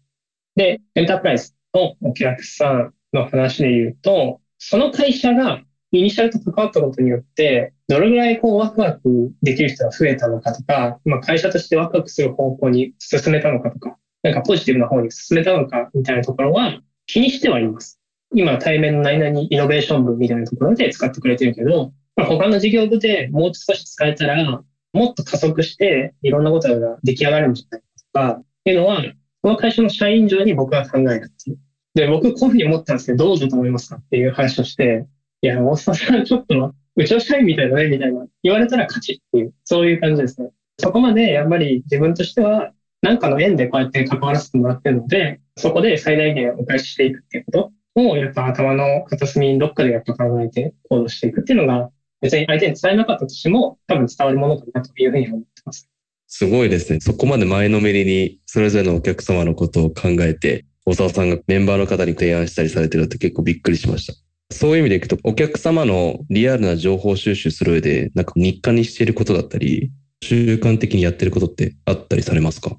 [0.56, 5.62] で、エンタープライズのお客さんの話で言うと、その会社が
[5.92, 18.00] イニシャルと関わったことによって、どれぐらいこうワクワクできる人が増えたのかとか、まあ、会社としてワクワクする方向に進めたのかとか、なんかポジティブな方に進めたのかみたいなところは気にしてはいます。
[18.34, 24.64] 今対面の何々イノベーション部みたいなところで使ってくれてるけど、ま、他の事業部でもう少し使えたら、
[24.94, 29.04] もっと加速していろんなことが出来上がるんじゃないかとか、っていうのは、
[29.42, 31.60] この会社の社員上に僕は考えるっていう。
[31.96, 35.06] で、僕こういうふうに思ったんですけど、どうだと思いますかっていう話をして、
[35.42, 40.50] いや、大沢さんちょっと、うちの社員みたいだね、みたいな言われたら勝ちっていう、そういう感じですね。
[40.78, 47.72] そこまでやっぱり自分としては、なんかの縁でこうやって関わらせてもらってるので、そこで最大限お返ししていくっていうこと
[48.02, 51.92] を、やっぱ頭の片隅にどっかでやっぱ考えて行動していくっていうのが、
[52.22, 55.90] 別に相手に伝えなかったとしても、多分伝わるものかなというふうに思ってます。
[56.28, 57.00] すごいですね。
[57.00, 64.14] そこまで前のめりに、それぞれのお客様のことを考えて、大沢さんがメンバーの方に提案したりされてるって結構びっくりしました。
[64.52, 69.92] そういう意味でいくと、お客様のリアルな情報収集する上で、なんか日課にしていることだったり、
[70.24, 72.78] 習慣的にやってることってあったりされますか？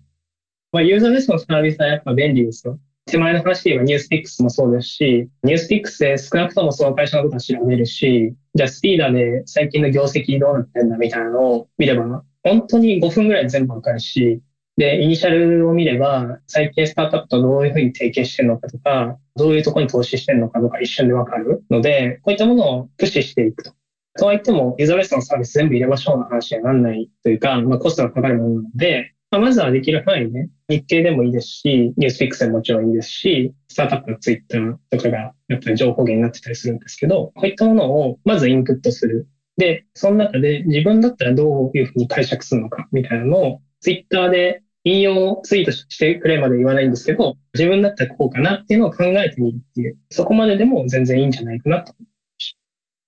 [0.72, 2.78] まあ、ユーザーベースのサービスはやっぱ便利ですよ。
[3.06, 14.40] 手前の話で言えばニュースピックスもそうですし、ニュースピックスで少なくともその会社のことは調べるし、じゃあスピーダーで最近の業績どうなってんだみたいなのを見れば、本当に5分ぐらい全部わかるし、
[14.76, 23.72] で、イニシャルを見れば、最近スタートアップとどういうふうに提携してるのかとか、どういうところに投資してるのかとか一瞬でわかるので、こういったものを駆使していくと。
[24.18, 35.18] とはいっても、ユーザーベースのサービス全部入れましょうの話にならないというか、まあ、コストがかかるものなので、まあ、まずはできる範囲で、日経でもいいですし、ニュースピックスでももちろんいいですし、スタートアップのツイッターとかが
[35.48, 39.26] やっぱり情報源になってたりするんですけど、こういったものをまずインプットする。
[39.56, 51.92] で、その中で自分だったらどういうふうに解釈するのかみたいなのを、ツイッターで引用ツイートしてくれまで言わないんですけど、自分だったらこうかなっていうのを考えてみるっていう、そこまででも全然いいんじゃないかなと。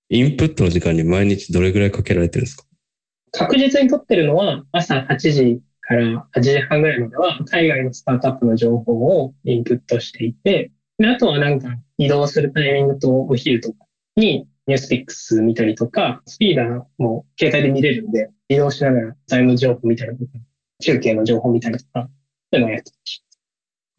[0.09, 2.65] インプットの時間に毎日どれぐらいかけられてるんですか？
[3.31, 13.85] 確実に取ってるのは朝8時から8時半ぐらいまでは海外のスタートアップの情報をインプットしていて、であとはなんか移動するタイミングとお昼とか
[14.17, 20.31] に NewsPicks 見たりとか、 SPEEDA も携帯で見れるんで、移動しながらタイム情報見たりとか
[20.81, 22.09] 中継の情報みたいなとか、
[22.51, 22.91] そういうのをやって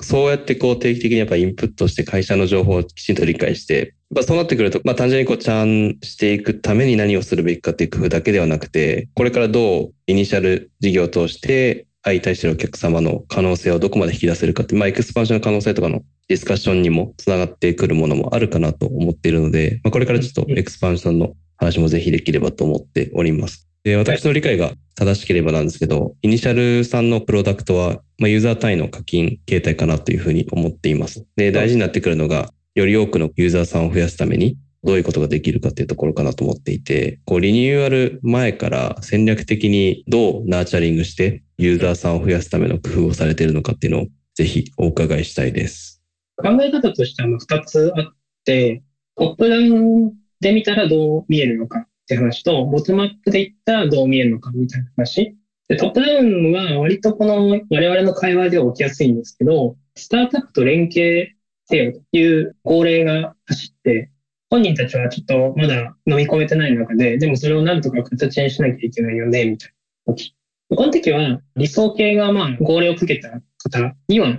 [0.03, 23.70] そうやってこう定期的にやっぱインプットして会社の情報をきちんと理解して、まあ、そうなってくると、まあ、単純にこう、ちゃんしていくために何をするべきかっていう工夫だけではなくて、これからどうイニシャル事業を通して相対してるお客様の可能性をどこまで引き出せるかって、まあ、エクスパンションの可能性とかのディスカッションにもつながってくるものもあるかなと思っているので、まあ、これからちょっとエクスパンションの話もぜひできればと思っております。
[23.83, 31.26] で、私の理解が正しければなんですけど、イニシャルさんのプロダクトは、まあ、ユーザー単位の課金形態かなというふうに思っています。
[31.37, 46.03] で、大事になってくるのが、より多くのユーザーさんを増やすために、どういうことができるかっていうところかなと思っていて、こう、リニューアル前から戦略的にどうナーチャリングしてユーザーさんを増やすための工夫をされているのかっていうのをぜひお伺いしたいです。
[46.37, 48.14] 考え方としては2つあっ
[48.45, 48.83] て、
[49.16, 55.37] トップダウンで見たらどう見えるのかって話と、ボトムアップでいったらどう見えるのかみたいな話。
[55.69, 61.37] でトップダウンは割とこの我々の会話では起きやすいんですけど、スタートアップと連携
[61.67, 64.11] せよという号令が走って、
[64.51, 69.73] 本人たちはちょっとまだ飲み込めてない中で、でもそれをなんとか形にしなきゃいけないよね、みたい
[70.07, 70.35] な時。
[70.71, 74.39] この時は理想形がまあ号令をかけた方には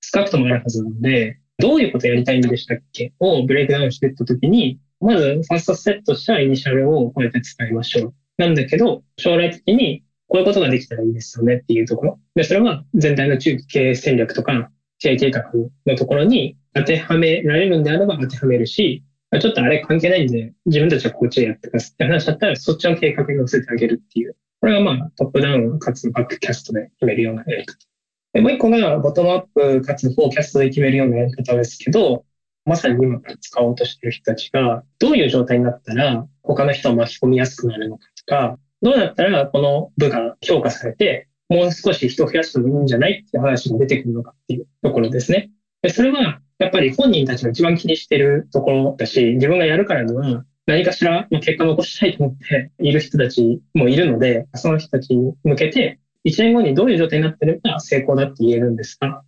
[0.00, 8.14] 少なくともあるはずなので、どういうことやりたいんでしたっけをブレイクダウンしていった時に、まず、ファーストセットしたイニシャルをこうやって使いましょう。
[8.38, 12.20] なんだけど、将来的にこういうことができたらいいですよねっていうところ。
[12.34, 15.44] で、それは全体の中期経営戦略とか、経営計画
[15.86, 19.02] のところに当てはめられるんであれば当てはめるし、
[19.40, 24.36] ちょっとあれ関係ないんで、自分たちはこっちでやってますって話だったら、そっちの計画に乗せてあげるっていう。
[24.60, 27.78] これがまあ、トップダウンかつバックキャストで決めるようなやり方。
[28.32, 32.24] でもう一個が、ボトムアップかつフォーキャストで決めるようなやり方ですけど、
[32.64, 45.50] まさに今から使おうとしてる人たちが、どういう状態になったら他の人を巻き込みやすくなるのかとか、どうやったらこの部が評価されて、もう少し人を増やしてもいいんじゃないっていう話が出てくるのかっていうところですね。
[45.82, 59.22] でそれは、やっぱり本人たちが一番気にしてるところだし、自分がやるからには、何かしら結果を残したいと思っている人たちもいるので、その人たちに向けて、1年後にどういう状態になってれば成功だって言えるんですが、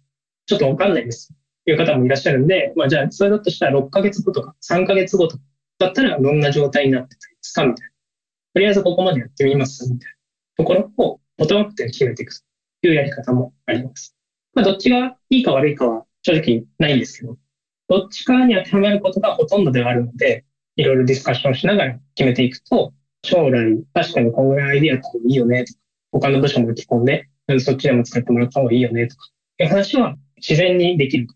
[0.47, 5.43] ちょっとわかんないですという方もいらっしゃるんで、まあじゃあそれだとしたら6ヶ月後とか3ヶ月後とか
[5.79, 7.93] だったらどんな状態になってたりですかみたいな。
[8.55, 10.11] とりあえずここまでやってみますみたい
[10.59, 14.17] なところをボトムアップで決めていくというやり方もあります。
[14.55, 17.39] まあどっちがいいか悪いかは正直ないんですけど、
[17.89, 20.45] どっちかに当てはまることがほとんどではあるので、
[20.77, 22.93] いろいろディスカッションしながら決めていくと、
[23.25, 25.79] 将来確かにこんぐらいアイディアとかもいいよねとか、
[26.13, 27.29] 他の部署も打ち込んで、
[27.61, 31.29] そっちでも使ってもらった方がいいよねとか、いう話は自然にできる。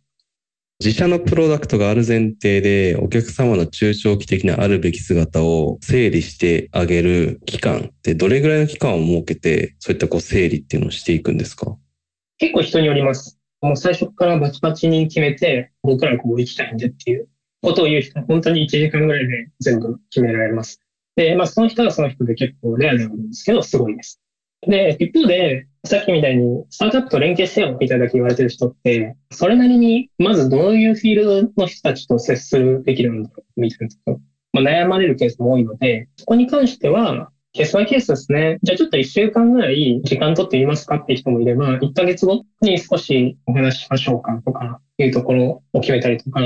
[0.78, 11.78] 自社のプロダクトがある前提で、お客様の中長期的なあるべき姿を整理してあげる期間ってどれぐらいの期間を設けて、そういったこう整理っていうのをしていくんですか？
[12.36, 13.38] 結構人によります。
[13.62, 17.28] もう最初からバチバチに決めて、僕らこう行きたいんでっていう
[17.62, 20.82] ことを言う人本当に1時間ぐらいで全部決められます。
[21.16, 24.20] で、まあその人はその人で結構レアではあるんですけど、すごいです。
[24.68, 34.20] で、一方で、さっきみたいにスタートアップと連携せよみたいだけ言われてる人って、それなりに、まずどういうフィールドの人たちと接するべきなんだろうみたいなと
[34.56, 38.58] まあ、悩まれるケースも多いので、そこに関しては、ケースバイケースですね。
[38.62, 46.40] じゃあちょっと1週間ぐらい時間取ってみますかって人もいれば、1ヶ月後に少しお話ししましょうかとかいうところを決めたりとか、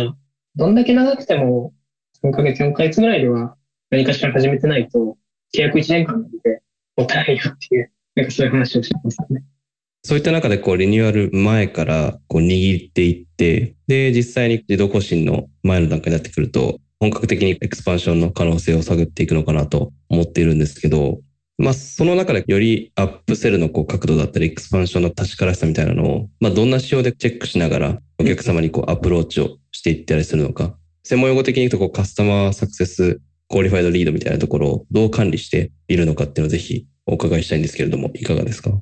[0.56, 1.72] どんだけ長くても
[2.24, 3.56] 3ヶ月、4ヶ月ぐらいでは
[3.90, 5.16] 何かしら始めてないと、
[5.54, 6.62] 契約1年間なので、
[6.96, 9.42] もったいないよっていう、なんかそういう話をしてますね。
[10.02, 21.20] そういった中でこうリニューアル前からこう握っていって、で、実際に自動更新の前の段階になってくると、本格的にエクスパンションの可能性を探っていくのかなと思っているんですけど、
[21.58, 33.20] まあ、その中でよりアップセルのこう角度だったり、エクスパンションの確からしさみたいなのを、まあ、どんな指標でチェックしながら、お客様にこうアプローチをしていったりするのか、専門用語的に言うとこうカスタマーサクセス
[33.52, 38.80] コーリファイドリードみたいなところをどう管理しているのかっていうのをぜひお伺いしたいんですけれども、いかがですか？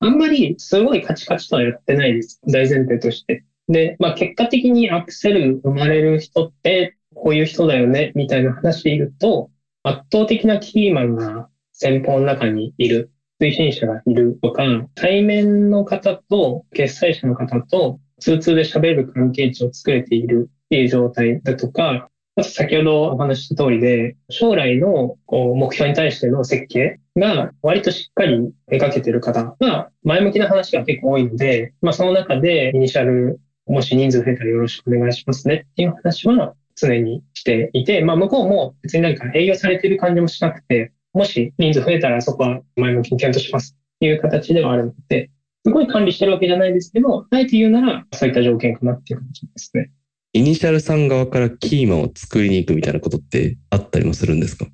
[0.00, 2.40] あんまりすごいカチカチとはやってないです。
[2.46, 3.44] 大前提として。
[3.68, 9.50] で、まあ結果的にアップセル生まれる人ってこういう人だよね、みたいな話で言うと、
[9.82, 14.64] 圧倒的なキーマンが先方の中にいる、推進者がいるとか、
[14.94, 22.08] 対面の方と決済者の方と通通で喋る関係値を作れているっていう状態だとか、
[22.42, 45.30] 先ほどお話した通りで、将来のこう目標に対しての設計が割としっかり描けてる方が前向きな話が結構多いので、まあその中でイニシャルもし人数増えたらよろしくお願いしますねっていう話は常にしていて、まあ向こうも別になんか営業されてる感じもしなくて、もし人数増えたらそこは前向きに検討しますっていう形ではあるので、
[45.66, 49.90] すごい管理してるわけじゃないですけど、あえて言うならそういった条件かなっていう感じですね。
[50.34, 54.66] イニシャルさん側からキーマンを作りに行くみたいなことってあったりもするんですか？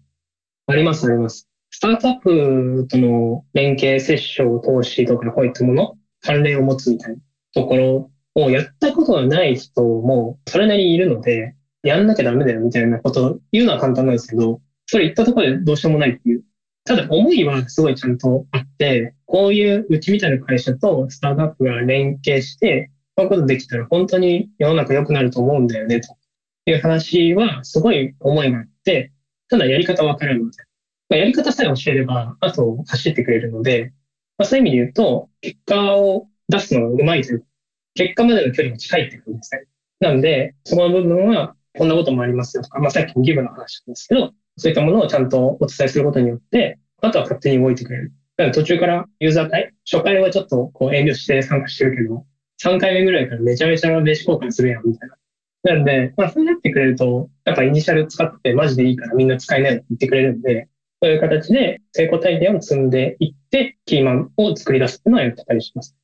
[0.67, 1.49] ありますあります。
[1.71, 7.17] スタートアップとの連携、セッション、投資とかこういったもの、関連を持つみたいな
[7.55, 16.43] ところをやったことがない人もそれなりにいるので、やんなきゃダメだよみたいなことを言うのは簡単なんですけど、それ言ったところでどうしようもないっていう。
[16.85, 26.17] ただ思いはすごいちゃんとあって、こういううちみたいな会社とスタートアップが連携して、こういうことできたら本当に世の中良くなると思うんだよね、と
[26.67, 29.13] いう話はすごい思いがあって、
[29.49, 30.57] ただやり方わからんので、
[31.09, 33.93] まあ、やり方さえ教えれば、あと走ってくれるので、
[34.39, 37.47] まあ、そういう意味で言うと、結果を出すのがうまいというか、
[37.95, 39.65] 結果までの距離が近いってことですね。
[40.01, 48.13] なんで、そこの部分は、こんなこともありますよとか、まあ、さっきのギブの話なんですけど、そういったものをちゃんとお伝えすることによって、あとは勝手に動いてくれる。
[48.37, 52.27] だから途中からユーザー会、初回はちょっとこう遠慮して参加してるけど、
[52.65, 55.17] 3回目ぐらいからめちゃめちゃ名刺交換するやん、みたいな。
[55.65, 60.69] なんで、まあそうなってくれると、やっぱイニシャル使ってマジでいいからみんな使いなよって言ってくれるんで、
[61.03, 65.95] そういう形で成功体験を積んでいって、キーマンを作り出すっていうのはやってたりします。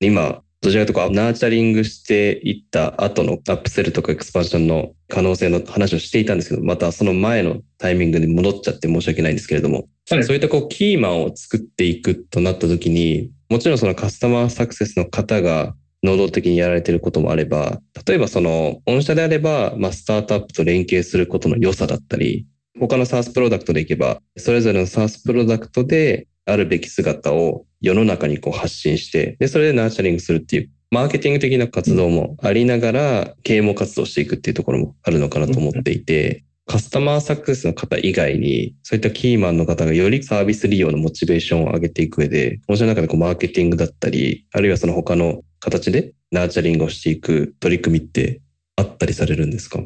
[0.00, 22.46] 今、どちらかというとナーチャリングしていった後のアップセルとかエクスパンションの可能性の話をしていたんですけど、またその前のタイミングに戻っちゃって申し訳ないんですけれども、そういったこうキーマンを作っていくとなった時に、もちろんそのカスタマーサクセスの方が能動的にやられていることもあれば、例えばその御社であれば、まあ、スタートアップと連携することの良さだったり、
[22.78, 48.40] 他の SaaS プロダクトでいけば、それぞれの SaaS プロダクトであるべき姿を世の中にこう発信して、で、それでナーチャリングするっていうマーケティング的な活動もありながら、啓蒙活動していくっていうところもあるのかなと思っていて、カスタマーサクセスの方以外に、そういったキーマンの方がよりサービス利用のモチベーションを上げていく上で、もちろん中でこうマーケティングだったり、あるいはその他の形でナーチャリングをしていく取り組みって
[48.76, 49.80] あったりされるんですか？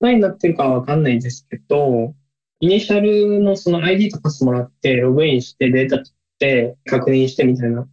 [0.00, 2.14] 何になってるかわかんないですけど、
[2.60, 7.86] イニシャルのその ID とパスもらって、ログインしてデータ取って確認してみたいな。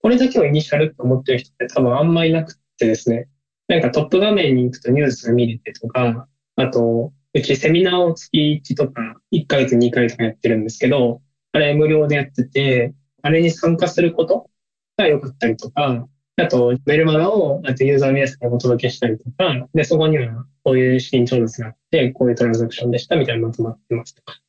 [0.00, 3.28] これだけをイニシャルって思ってる人って多分あんまいなくてですね。
[3.68, 11.22] なんかトップ画面に行くとニュースが見れてとか、あと、うちセミナーを月1とか1ヶ月2回とかやってるんですけど、
[11.52, 14.50] あれ無料でやってて、あれに参加すること
[14.96, 24.40] が良かったりとか、あと、メルマガをあとユーザーの皆さんにお届けしたりとか、で、そこにはこういう資金調達があって、こういうトランザクションでしたみたいなまとまってますとか。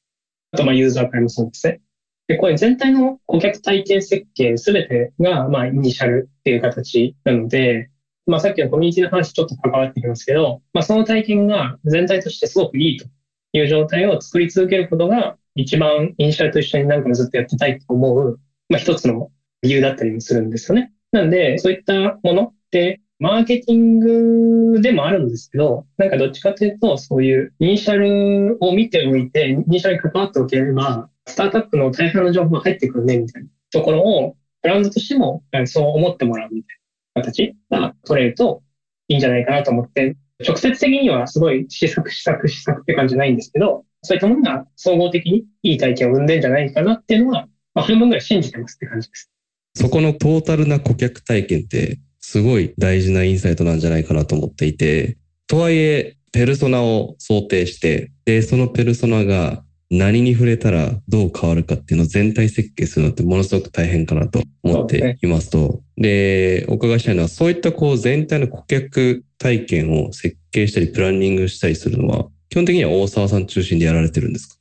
[0.54, 1.82] あと、まあ、ユーザー会もそうですね。
[2.28, 7.91] で、これ全体の顧客体験設計すべてが、まあ、イニシャルっていう形なので、
[8.28, 13.08] まあ、さっきのコミュニティの話ちょっと関わってきますけど、まあ、その体験が全体としてすごくいいと
[13.54, 20.94] いう状態を作り続けることが、一番イニシャルと一緒に何かずっとやってたいと思う、まあ、一つの理由だったりもするんですよね。
[21.12, 36.81] なんで、そういったものって、マーケティングでもあるんですけど、なんかどっちかというと、そういうイニシャルを見ておいて、イニシャルに関わっておければ、スタートアップの大半の情報が入ってくるね、みたいなところを、ブランドとしてもそう思ってもらうみたいな
[37.14, 38.64] 形が取れると
[39.08, 49.30] いいんじゃないかなと思って、直接的にはすごい試作、試作、試作って感じないんですけど、そういったものが総合的にいい体験を生んでんじゃないかなっていうのは、まあ、半分ぐらい信じてますって感じです。
[49.76, 65.82] そこのトータルな顧客体験ってすごい大事なインサイトなんじゃないかなと思っていて、とはいえ、ペルソナを想定して、で、そのペルソナが何に触れたらどう変わるかっていうのを全体設計するのってものすごく大変かなと思っていますと。
[66.02, 74.56] で、お伺いしたいのは、そういったこう全体の顧客体験を設計したりプランニングしたりするのは、基本的には大沢さん中心でやられてるんですか、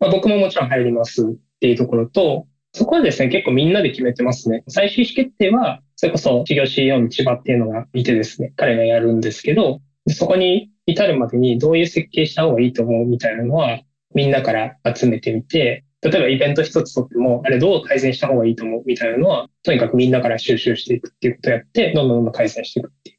[0.00, 1.26] まあ、僕ももちろん入りますっ
[1.60, 4.62] ていうところと、そこはですね、結構みんなで決めてますね。
[4.68, 13.80] 最終意思決定は、それこそ事業 CEO の千葉っていうのがいてですね、彼がやるんですけど、そこに至るまでにどういう設計した方がいいと思うみたいなのは、
[14.14, 23.18] みんなから集めてみて、例えばイベント一つとっても、あれどう改善した方がいいと思うみたいなのは、とにかくみんなから収集していくっていうことをやって、どんどんどんどん改善していくっていう。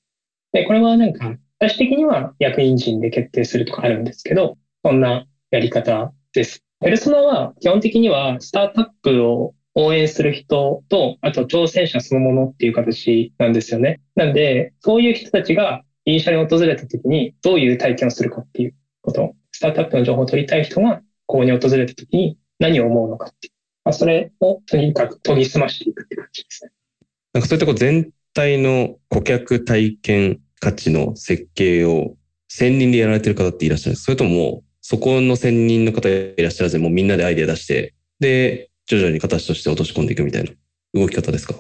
[0.54, 6.64] で、これはなんか、最終的には役員陣で決定するとかあるんですけど、そんなやり方です。
[6.80, 14.00] ペルソナは基本的にはスタートアップを応援する人と、あと挑戦者そのものっていう形なんですよね。
[14.16, 19.36] なんで、そういう人たちがイニシャルに訪れた時にどういう体験をするかっていうこと。
[19.52, 23.54] スタートアップの情報を取りたい人がここに訪れた時に何を思うのかっていう。
[23.86, 26.72] まあ、それをとにかく研ぎ澄ましていくって感じですね。
[27.34, 32.16] なんかそういったこう全体の顧客体験価値の設計を
[32.50, 40.52] 専任でやられてる方っていらっしゃるんですそれともそこの専任の方いらっしゃらずに、もうみんなでアイデア出して、で、徐々に形として落とし込んでいくみたいな
[40.96, 41.54] 動き方ですか？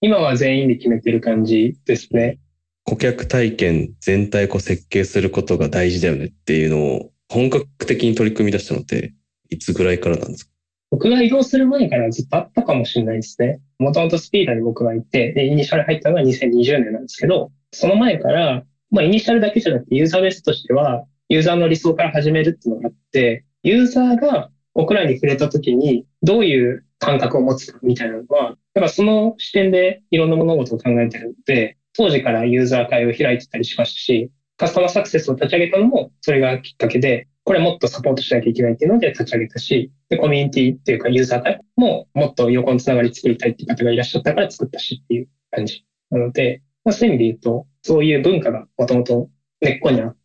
[0.00, 2.38] 今は全員で決めてる感じですね。
[2.84, 9.12] 顧客体験全体を設計することが大事だよねっていうのを本格的に取り組み出したのって、
[9.50, 10.52] いつぐらいからなんですか？
[10.90, 13.60] 僕が移動する前からずっとあったかもしれないですね。
[13.78, 45.86] もともとスピーダーに僕がいて、で、イニシャル入ったのが2020年なんですけど、その前から、まあ、イニシャルだけじゃなくてユーザーベースとしては、ユーザーの理想から始めるっていうのがあって、ユーザーが僕らに触れた時にどういう感覚を持つかみたいなのは、だからその視点でいろんな物事を考えてるので、当時からユーザー会を開いてたりしましたし、カスタマーサクセスを立ち上げたのもそれがきっかけで、これもっとサポートしなきゃいけないっていうので立ち上げたし、で、コミュニティっていうかユーザー会ももっと横のつながり作りたいっていう方がいらっしゃったから作ったしっていう感じ。
[46.10, 49.30] なので、まあ、そういう意味で言うと、そういう文化がもともと
[49.62, 50.16] 根っこにあっ、こ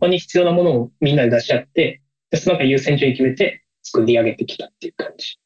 [0.00, 2.02] こに必要なものをみんなで出し合って、
[2.32, 5.38] でその中優先順位決めて作り上げてきたっていう感じ。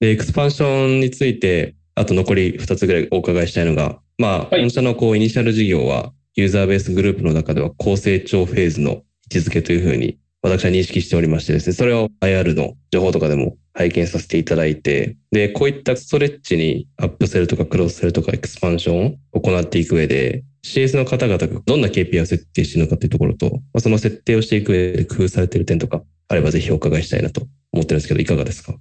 [0.00, 10.18] で、エクスパンションについて、あと残り2つぐらいお伺いしたいのが、まあ、はい、御社のこう、イニシャル事業は、ユーザーベースグループの中では高成長フェーズの位置づけというふうに
[10.48, 27.42] 私は認識しておりましてですね、それを IR の情報とかでも拝見させていただいて、で、こういったストレッチにアップセルとかクロスセルとかエクスパンションを行っていく上で、CS の方々がどんな KPI を設定しているのかというところと、まあ、その設定をしていく上で工夫されている点とかあればぜひお伺いしたいなと
[27.72, 28.74] 思ってるんですけど、いかがですか？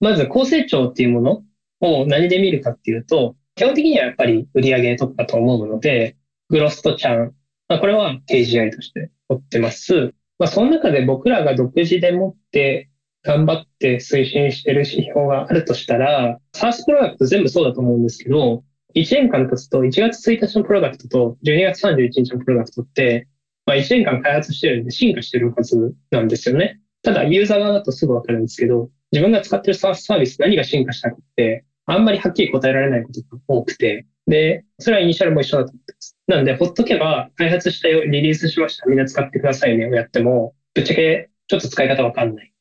[0.00, 1.42] まず、高成長っていうもの
[1.80, 6.16] を何で見るかっていうと、基本的にはやっぱり売上とかと思うので、
[6.48, 7.34] グロスとチャン、
[7.68, 10.14] まあ、これは KGI として取ってます。
[10.38, 12.88] まあ、その中で僕らが独自で持って
[13.24, 18.64] 頑張って推進してる指標があるとしたら、サースプロダクト全部そうだと思うんですけど、
[18.94, 23.28] 1年間経つと1月1日のプロダクトと12月31日のプロダクトって、
[23.66, 26.80] まあ、1年間開発してるんで進化してるはずなんですよね。
[27.02, 36.16] ただユーザー側だとすぐわかるんですけど、自分が使ってるサースサービス何が進化したかって、あんまりはっきり答えられないことが多くて、で、それはイニシャルも一緒だと思ってます。
[36.28, 42.52] なんで、ほっとけば、開発したよ、リリースしました、みんな使ってくださいねをやっても、ぶっちゃけちょっと使い方わかんない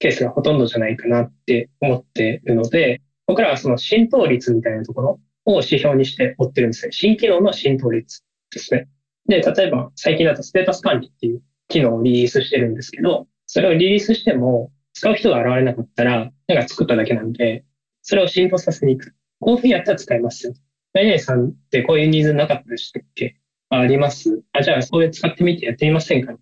[0.00, 6.92] ケースがほとんどじゃないかなって思ってるので、僕らはその浸透率みたいなところを指標にして追ってるんですね。
[6.92, 8.88] 新機能の浸透率ですね。
[9.28, 17.64] で、例えば最近だとステータス管理っていう機能をリリースしてるんですけど、それをリリースしても使う人が現れなかったら、なんか作っただけなんで、
[18.02, 19.14] それを浸透させに行く。
[19.40, 20.54] こういうふうにやったら使えますよ。
[20.94, 23.36] 何々さんってこういうニーズなかったでしたっけ？
[23.68, 24.42] ああります？
[24.52, 26.34] あ、じゃあそういう使ってみてやってみませんか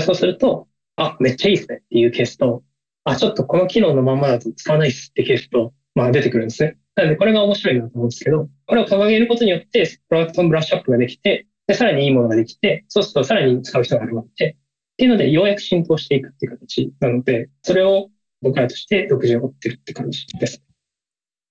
[0.00, 0.66] そうすると、
[0.96, 2.64] あ、めっちゃいいですねっていうケースと、
[3.04, 6.78] あ、ちょっとこの機能のままだと使わないっすってケースと、まあ出てくるんですね。
[6.96, 14.56] なのでこれが面白いなと思うんですけど、これを掲げることによって、プロダクトのブラッシュアップができて、で、さらにいいものができて、そうするとさらに使う人が現れて、
[14.94, 18.10] っていうので、ようやく浸透していくっていう形なので、それを
[18.42, 20.62] 僕らとして独自を追ってるって感じです。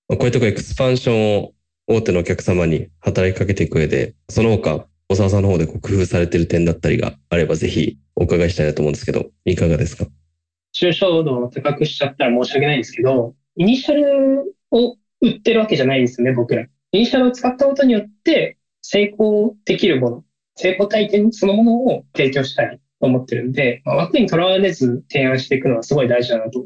[0.08, 1.53] こういうとこエクスパンションを
[1.86, 10.06] 大手のお客様に働きかけていく上で、その他、小沢さんの方で工夫されている点だったりがあれば、ぜひお伺いしたいなと思うんですけど、いかがですか？
[10.74, 16.62] 抽象度を高くしちゃったら申し訳ないんですけど、イニシャルを売ってるわけじゃないですよね、僕ら。
[16.62, 16.68] イ
[16.98, 20.24] ニシャルを使ったことによって成功できるもの、
[20.56, 26.64] 成功体験そのものを提供したいと思ってるんで、まあ、枠にとらわれず提案していくのはすごい大事だなと。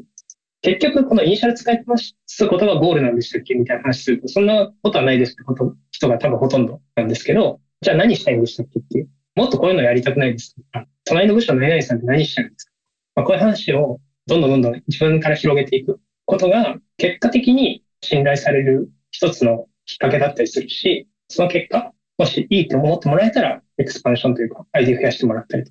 [0.61, 9.09] 結局、このイニシャル使い回すことがゴールなんでしたっけみたいな話すると、そんなことはないですってこと人が多分ほとんどなんですけど、じゃあ何したいんでしたっけっていう。
[9.35, 12.71] もっとこういうのやりたくないですか隣の部署の何々さんって何したいんですか、
[13.15, 25.63] まあ、こういう話をどんどんどんどん自分から広げていくことが、結果的に信頼される一つのきっかけだったりするし、その結果、もしいいと思ってもらえたら、エクスパンションというか、アイディア増やしてもらったり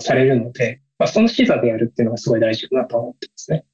[0.00, 3.64] されるので、まあ、その視座でやるっていうのがすごい大事かなと思ってますね。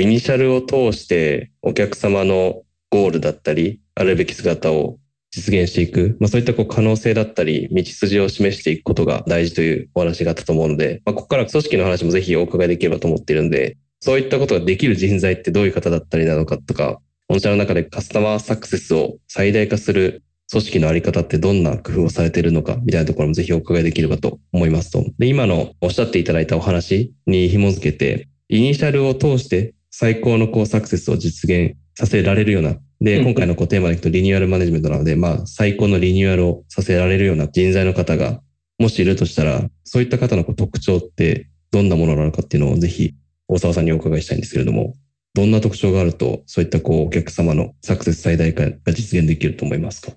[0.00, 4.98] イニシャルを通してお客様のゴールだったり、あるべき姿を
[5.30, 16.98] 実現していく、まあ、そういったこう可能性だったり、道筋を示していくことが大事というお話があったと思うので、まあ、ここから組織の話もぜひお伺いできればと思っているんで、そういったことができる人材ってどういう方だったりなのかとか、
[17.28, 25.04] 御社の中でカスタマーサクセスを最大化する組織のあり方ってどんな工夫をされているのかみたいなところもぜひお伺いできればと思いますと。
[25.18, 32.76] で、今のおっしゃっていただいたお話に紐づけて、イニシャルを通して最高のこうサクセスを実現させられるような。
[33.00, 38.40] で、今回のこうテーマでいくとリニューアルマネジメントなので、まあ最高のリニューアルをさせられるような人材の方が
[38.78, 43.14] もしいるとしたら、そういった方のこう特徴ってどんなものなのかっていうのをぜひ
[43.48, 44.94] 大沢さんにお伺いしたいんですけれども、
[45.34, 50.12] どんな特徴があると、そういったこうお客様のサクセス最大化が実現できると思いますか？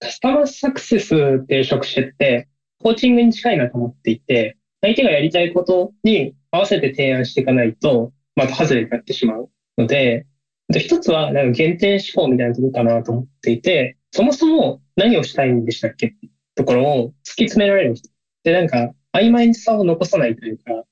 [0.00, 2.48] カスタマーサクセスっていう職種って、
[2.80, 10.26] コーチングに近いなと思っていて、相手がやりたいことに合わせて提案していかないと、また外れになってしまうので、
[10.74, 16.08] 一つは、なんか限定思考みたいなところかなと思っていて、そもそも何をしたいんでしたっけ？
[16.08, 16.16] って
[16.54, 18.08] ところを突き詰められる人。
[18.44, 20.84] で、なんか、曖昧さを残さないというか、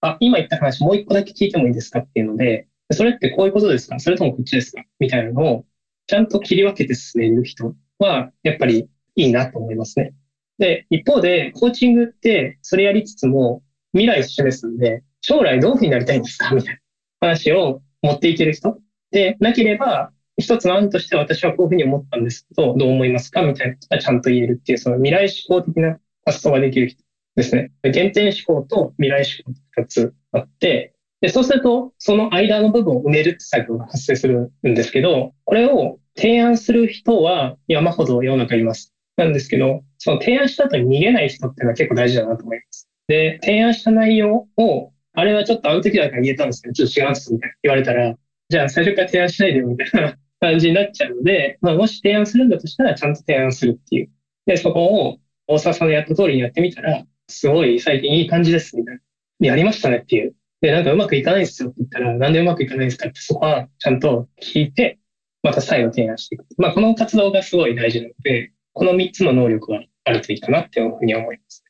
[0.00, 3.98] あ、今言った話もう一個だけ聞いてもいいですかっていうので、それってこういうことですか？
[4.00, 4.82] それともこっちですか？
[4.98, 5.64] みたいなのを、
[6.06, 10.14] ちゃんと切り分けて進める人は、やっぱりいいなと思いますね。
[10.58, 16.54] で、一方で、コーチングって、それやりつつも、未来を示すんで、将来どういうふうになりたいんですか？
[16.54, 16.80] みたいな。
[17.20, 18.78] 話を持っていける人？
[19.10, 23.42] で、なければ、一つの案として私はこういうふうに思ったんですけど、どう思いますか？
[23.42, 27.02] みたいなことはちゃんと言えるっていう、その未来思考的な発想ができる人
[27.34, 27.72] ですね。
[27.82, 38.94] 原点思考と未来思考二つあって、で、そうすると、その間の部分を埋めるって作業が発生するんですけど、これを提案する人は山ほど世の中います。
[39.16, 42.88] なんですけど、その提案した後に逃げない人っていうのは結構大事だなと思います。
[43.08, 48.14] で、提案した内容を、あれはちょっとあの時だから言えたんですけど、ちょっと違うんですみたいな言われたら、
[48.50, 54.10] じゃあ最初から提案しないでよみたいな感じになっちゃうので、まあ、もし提案するんだとしたらちゃんと提案するっていう。
[54.46, 59.00] で、そこを大沢さんのやった通りにやってみたら、すごい最近いい感じですみたい
[59.40, 59.48] な。
[59.48, 60.36] やりましたねっていう。
[60.60, 65.00] で、なんかうまくいかないですよって言ったら、なんでうまくいかないんですかってそこはちゃんと聞いて、
[65.42, 66.44] また再度提案していく。
[66.58, 71.64] まあ、この活動がすごい大事なので、この3つの能力はあるといいかなっていうふうに思います。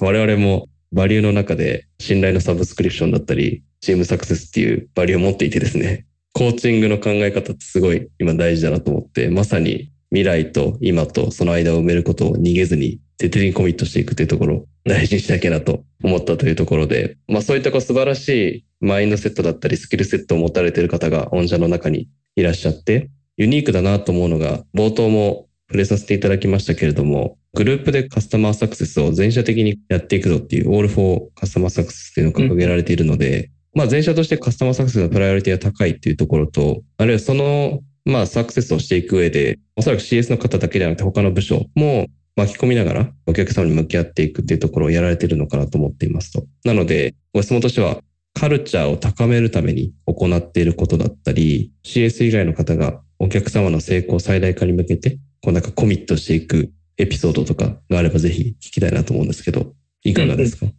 [0.00, 46.44] 我々もバリューの中で信頼のサブスクリプションだったり、チームサクセスっていうバリューを持っていてですね、コーチングの考え方ってすごい今大事だなと思って、まさに未来と今とその間を埋めることを逃げずに徹底にコミットしていくというところを大事にしなきゃなと思ったというところで、まあそういったこう素晴らしいマインドセットだったりスキルセットを持たれている方が御社の中にいらっしゃって、ユニークだなと思うのが、冒頭も触れさせていただきましたけれども、グループでカスタマーサクセスを全社的にやっていくぞっていう、オールフォーカスタマーサクセスっていうのを掲げられているので、うん、まあ全社としてカスタマーサクセスのプライオリティが高いっていうところと、あるいはそのまあ、サクセスをしていく上で、おそらく CS の方だけではなくて他の部署も巻き込みながらお客様に向き合っていくっていうところをやられているのかなと思っていますと。
[46.64, 47.98] なので、ご質問としては、
[48.34, 59.72] カルチャーを高めるために行っていることだったり、CS 以外の方がお客様の成功最大化に向けて、こうなんかコミットしていくエピソードとかがあればぜひ聞きたいなと思うんですけど、
[60.02, 60.76] いかがですか、うんうん、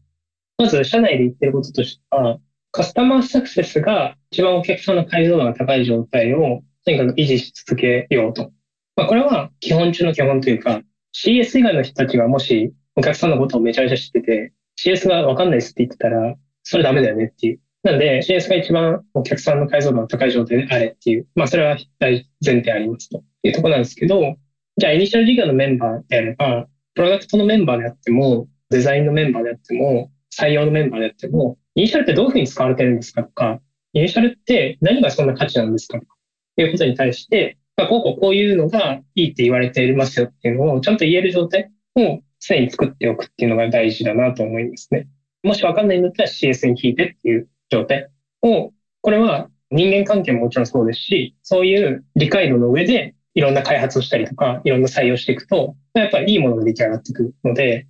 [0.65, 2.39] まず、社内で言ってることとしては、
[2.71, 8.51] カスタマーサクセスが一番お客さんの解像度が高い状態をとにかく維持し続けようと。
[8.95, 10.81] まあ、これは基本中の基本というか、
[11.15, 17.59] CS 以外の人たちがもしお客さんのことをめちゃめちゃ知ってて、CS がわかんないですって言ってたら、それダメだよねっていう。
[17.83, 24.37] なんで CS が一番お客さんの解像度が高い状態であれっていう、まあそれは大前提ありますというところなんですけど、
[24.77, 33.59] じゃあイニシャル事業のメンバーであれば、プロダクトのメンバーであっても、デザインのメンバーであっても、採用のメンバーであっても、イニシャルってどういうふうに使われてるんですかとか、
[33.93, 36.15] イニシャルって何がそんな価値なんですかとか、
[36.57, 45.07] いうことに対して、まあ、こうこうこういうのがいいって言われていますよっていうのをちゃんと言える状態を常に作っておくっていうのが大事だなと思いますね。
[45.43, 48.09] もしわかんないんだったら CS に聞いてっていう状態
[48.41, 48.71] を、
[49.01, 57.87] これは人間関係ももちろんそうですし、そういう理解度の上でいろんな開発をしたりとか、いろんな採用していくと、やっぱりいいものが出来上がっていくので、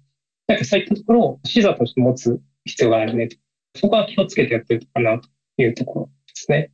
[0.48, 3.38] なんかそういったところを視座として持つ必要があるねと。
[3.76, 5.30] そこは気をつけてやってるかなと
[5.62, 6.72] いうところですね。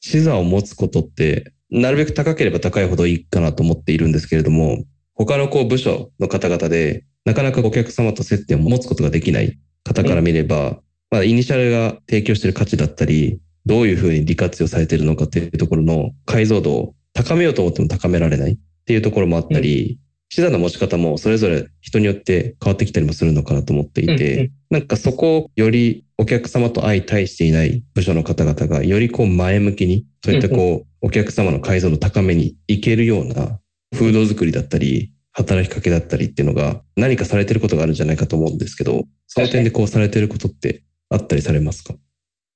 [0.00, 4.84] 視座を持つことって、なるべく高ければ高いほどいいかなと思っているんですけれども、
[5.14, 10.78] 他のこう部署の方々で、なかなかお客様と接点を持つことができない方から見れば、
[11.10, 19.98] まあ、イニシャルが提供している価値だったり、どういうふうに利活用されているのかっていうところの解像度を高めようと思っても高められないっていうところもあったり、
[20.28, 33.58] 資産の持ち方もそれぞれ人によって変わってきたりもするのかなと思っていて、なんかそこをよりお客様と相対していない部署の方々がよりこう前向きに、そういったこうお客様の解像度高めにいけるような
[33.92, 41.94] 風土作りだったり、働きかけだったりっていうのが何かされてることがあるんじゃないかと思うんですけど、その点でこうされてることってあったりされますか？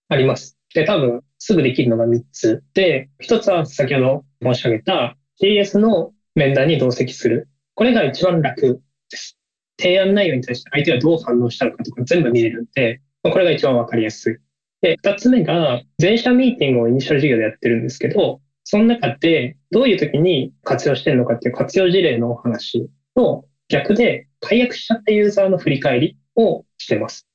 [0.08, 0.58] あります。
[0.74, 2.64] で、多分すぐできるのが3つ。
[2.74, 7.48] で、1つは先ほど申し上げた CS の面談に同席する。
[7.74, 9.38] これが一番楽です。
[9.78, 14.38] 提案内容に対して相手がどう反応したのかとか全部見れるんで、これが一番わかりやすい。
[14.82, 27.26] で、二つ目が、全社ミーティングをイニシャル事業でやってるんですけど、その中でどういう時に活用してるのかっていう活用事例のお話と、逆で解約しちゃったユーザーの振り返りをしてます。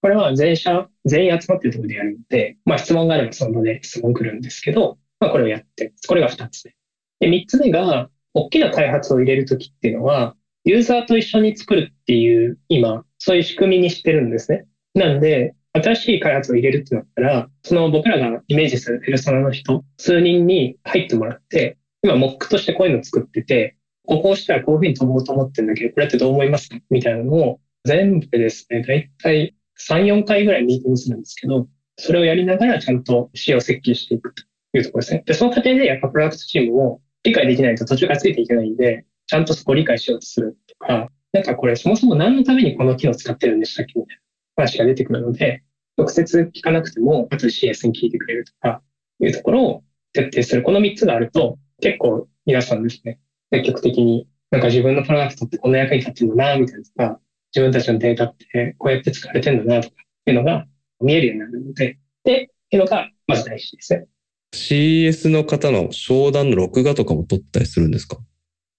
[0.00, 5.92] これは全社、全員集まってるところでやるので、まあ質問があればその場で質問来るんですけど、まあこれをやって。
[6.06, 6.74] これが二つ目。
[7.20, 14.66] で、三つ目が、大きな開発を入れるときっていうのは、ユーザーと一緒に作るっていう、今、そういう仕組みにしてるんですね。
[14.94, 26.76] なんで、新しい開発を入れるってなったら、その僕らがイメージするペルソナの人、数人に入ってもらって、今、モックとしてこういうのを作ってて、ここをしたらこういうふうに飛ぼうと思ってるんだけど、これってどう思いますか？
[26.90, 34.42] みたいなのを全部でですね、だいたい3、4回ぐらいミーティングするんですけど、それをやりながらちゃんと仕様設計していくと
[34.78, 35.22] いうところですね。
[35.26, 44.16] で、その過程でやっぱプロダクトチームを理解できないと途中からついていけないんで、ちゃんとそこを理解しようとするとか、なんかこれそもそも何のためにこの機能使ってるんでしたっけみたい
[44.56, 45.62] な話が出てくるので、
[45.96, 48.82] 直接聞かなくても、後で CS に聞いてくれるとか、
[49.20, 50.62] いうところを徹底する。
[50.62, 53.20] この3つがあると、結構皆さんですね、
[53.52, 57.20] 積極的に、なんか自分のプロダクトってこんな役に立ってるんだな、みたいなとか、
[57.54, 60.66] 自分たちのデータってこうやって使われてるんだな、とかって、いうのが
[61.00, 64.06] 見えるようになるので、で、っていうのがまず大事ですね。
[64.54, 68.18] CS の方の商談の録画とかも撮ったりするんですか？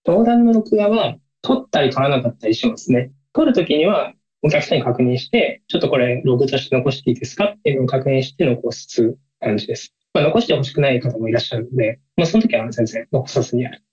[0.07, 3.11] 商談の録画は撮ったり撮らなかったりしますね。
[3.33, 9.93] 撮るときにはお客さんに確認して、ちょっとこれログとして残していいですかっていうのを確認して残す感じです。
[10.13, 13.83] まあ、残してほしくない方もいらっしゃるので、まあ、その時は全然残さずにやる。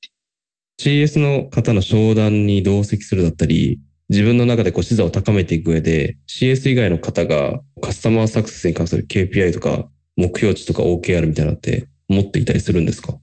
[0.81, 13.15] CS の方の商談に同席するだったり、自分の中でこう視座を高めていく上で、CS 以外の方がカスタマーサクセスに関する KPI とか目標値とか OKR みたいなのって持っていたりするんですか？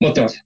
[0.00, 0.44] 持ってます。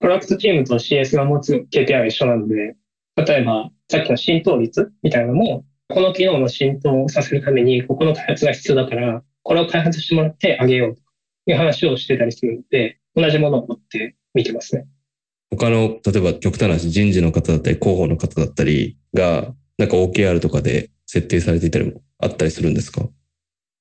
[0.00, 2.76] プロダクトチームと CS が持つ KPI は一緒なので、
[3.16, 11.00] 例えばさっきの浸透率みたいなのも、この機能の浸透をさせるために、ここの開発が必要だから、これを開発してもらってあげようと
[11.50, 14.86] いう話をしてたりするので、同じものを持って見てますね。
[15.50, 23.06] 他の、例えば極端な話、人事の方だったり、広報の方だったりが、なんか OKR とかで設定されていたりもあったりするんですか？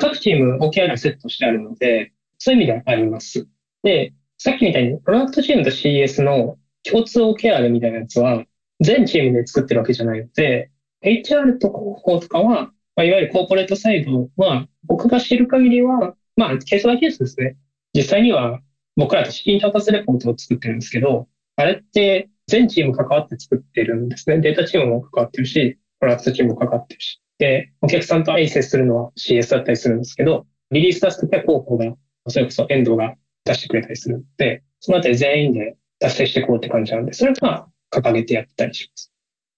[0.04, 3.48] 各チーム OKR セットしてあるので、そういう意味ではあります。
[3.84, 8.44] で、さっきみたいに、プロダクトチームと CS の共通 OKR みたいなやつは、
[8.82, 10.72] 全チームで作ってるわけじゃないので、
[11.04, 17.56] HR と広報とかは、まあ、いわゆるコーポレートサイドは、僕が知る限りは、まあ、ケースバイケースですね。
[17.94, 18.60] 実際には
[18.98, 24.40] 僕らと資金調達レポートを作ってるんですけど、あれって全チーム関わって作ってるんですね。
[24.40, 27.23] データチームも関わってるし、プロダクトチームも関わってるし。
[27.40, 31.94] で、お客さんと相接するのは CS だったりするんですけど、リリース出すときは広報が、
[32.28, 33.16] それこそエンドが
[33.46, 39.12] 出してくれたりするので、そのあたり全員で達成していこうって感じなんで、それが掲げてやったりします。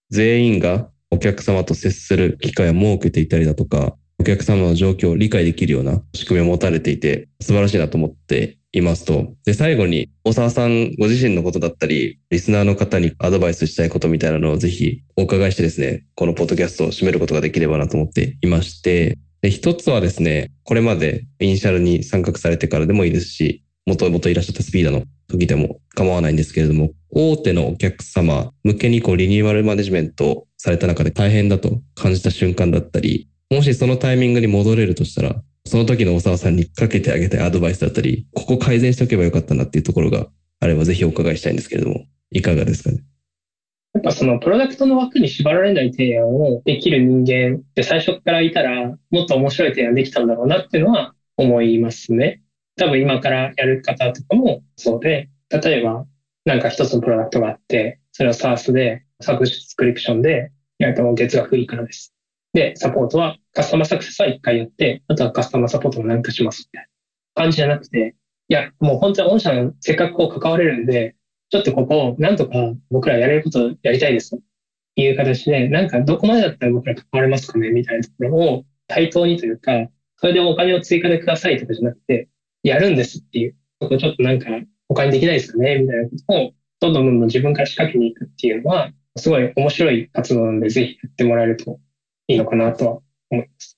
[0.10, 9.34] 全員がお客様と接する機会を設けていたりだとか、お客様の状況を理解できるような仕組みを持たれていて、素晴らしいなと思っていますと。
[9.46, 35.36] で、最後に、大沢さんご自身のことだったり、リスナーの方にアドバイスしたいことみたいなのをぜひお伺いしてですね、このポッドキャストを締めることができればなと思っていまして、で一つはですね、これまでイニシャルに参画されてからでもいいですし、もともといらっしゃったスピードの時でも構わないんですけれども、大手のお客様向けにこうリニューアルマネジメントされた中で大変だと感じた瞬間だったり、もしそのタイミングに戻れるとしたら、
[35.68, 40.28] その時の大沢さんにかけてあげたいアドバイスだったり、ここ改善しておけばよかったなっていうところが
[40.60, 43.04] あればぜひお伺いしたいんですけれども、いかがですかね？
[43.94, 52.42] やっぱそのプロダクトの枠に縛られない提案をできる人間って最初からいたらもっと面白い提案できたんだろうなっていうのは思いますね。
[52.76, 56.06] 多分今からやる方とかもそうで、例えば
[56.44, 62.14] なんか一つのプロダクトがあって、それを SARS でサブスクリプションでやると月額いくらです。
[62.54, 66.90] で、サポートはカスタマーサクセスは一回やって、あとはカスタマーサポートも何かしますみたい
[67.36, 68.16] な感じじゃなくて、
[68.50, 71.16] いや、もう本当に御社のせっかくこう関われるんで、
[71.50, 72.54] ちょっとここを、なんとか
[72.92, 74.40] 僕らやれることをやりたいですと
[74.98, 79.88] いう形で、なんかどこまでだったら僕ら関われますかねみたいなところを対等にというか、
[80.18, 82.28] それでお金を追加でくださいとかじゃなくて、
[82.64, 84.50] やるんですっていう、そこちょっとなんか
[84.90, 86.52] 他にできないですかねみたいなことを、
[86.82, 91.80] どんどんどんどん自分から仕掛けに行くっていうのは、すごい面白い活動なので、ぜひやってもらえると
[92.28, 93.00] いいのかなとは
[93.36, 93.78] 思います。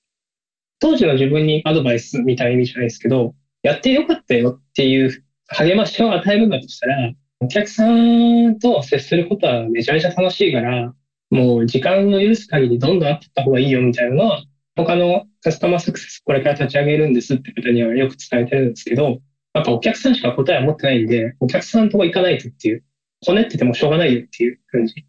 [0.80, 10.94] 当時の自分にアドバイスみたいな意味じゃないですけど、やってよかったよっていう励ましを与えるんだとしたら、お客さんと接することはめちゃめちゃ楽しいから、
[11.30, 14.44] もう時間の許す限りどんどん会ってった方がいいよみたいなのは、
[14.76, 19.20] 他のカスタマーサクセスこれから立ち上げるんですって方にはよく伝えてるんですけど、
[19.54, 22.84] やっぱお客さんしか答えは持ってないんで、お客さんのとこ行かないとっていう、
[23.24, 25.04] こねっててもしょうがないよっていう感じ。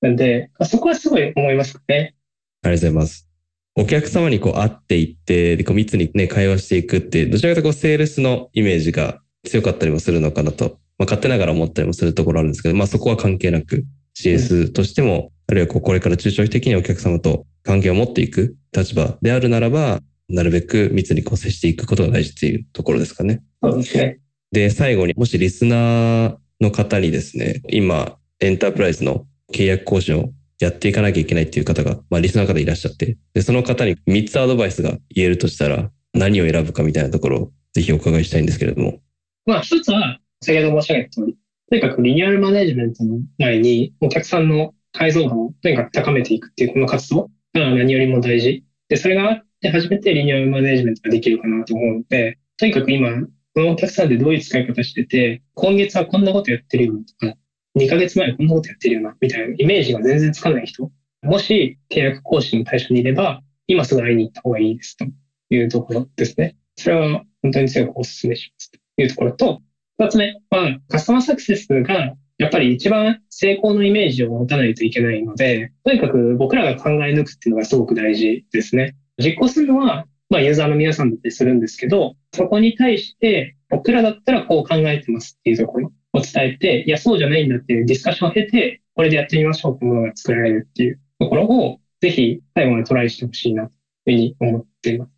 [0.00, 2.14] なんで、そこはすごい思いますね。
[2.62, 3.29] ありがとうございます。
[3.76, 23.42] お客様にこう会っていって、でこう密にね、会話していくって、どちらかというとこうセールスのイメージが強かったりもするのかなとまあ、勝手ながら思ったりもするところあるんですけど、まあ、そこは関係なく CS としても、あるいはこれから中長期的にお客様と関係を持っていく立場であるならば、なるべく密にこう接していくことが大事っていうところですかね。
[23.62, 24.20] そうですね。
[24.52, 30.28] で、最後に、もしリスナーの方にですね、今、エンタープライズの契約更新を
[30.60, 39.00] やっていかなきゃいけないっていう方が、まあ、リスナーの方いらっしゃって、で、その方に3つアドバイスが言えるとしたら、何を選ぶかみたいなところをぜひお伺いしたいんですけれども。
[39.46, 41.36] まあ、一つは、先ほど申し上げた通り、
[41.70, 48.64] とにかくリニューアルマネジメントの前にお客さんの解像度をとにかく高めていくっていうこの活動が何よりも大事。
[48.88, 53.08] で、それがあって初めてリニューアルマネジメントができるかなと思うので、とにかく今、
[53.54, 57.36] このお客さんでどういう使い方してて、今月はこんなことやってるよとか、
[57.78, 60.90] 2ヶ月前こんなことやってるよな、みたいなイメージが全然つかない人。
[61.22, 65.04] もし契約更新の対象にいれば、今すぐ会いに行った方がいいですと
[65.50, 66.56] いうところですね。
[66.76, 69.62] それは本当に強くお勧めしますというところと、
[69.98, 78.96] 二つ目は、カスタマーサクセスがやっぱり一番成功のイメージを持たないといけないので、とにかく僕らが考え抜くっていうのがすごく大事ですね。
[79.18, 93.70] 実行するのは、まあユーザーの皆さんだったりするんですけど、そこに対して僕らだったらこう考えてますっていうところを伝えて、いや、そうじゃないんだっていうディスカッションを経て、これでやってみましょうってものが作られるっていうところを、ぜひ最後までトライしてほしいな
[94.04, 95.10] というふうに思っています。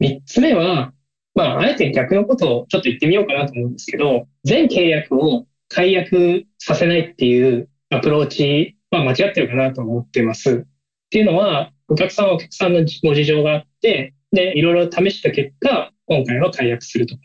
[0.00, 0.92] 三つ目は、
[1.34, 10.64] まあ、あえて逆のことをちょっと言ってみようかなと思うんですけど、全契約を解約させないっていうアプローチは間違ってるかなと思っています。
[10.66, 17.20] っていうのは、お客さんはお客さんのご事情があって、で、いろいろ試した結果、今回は解約するとか、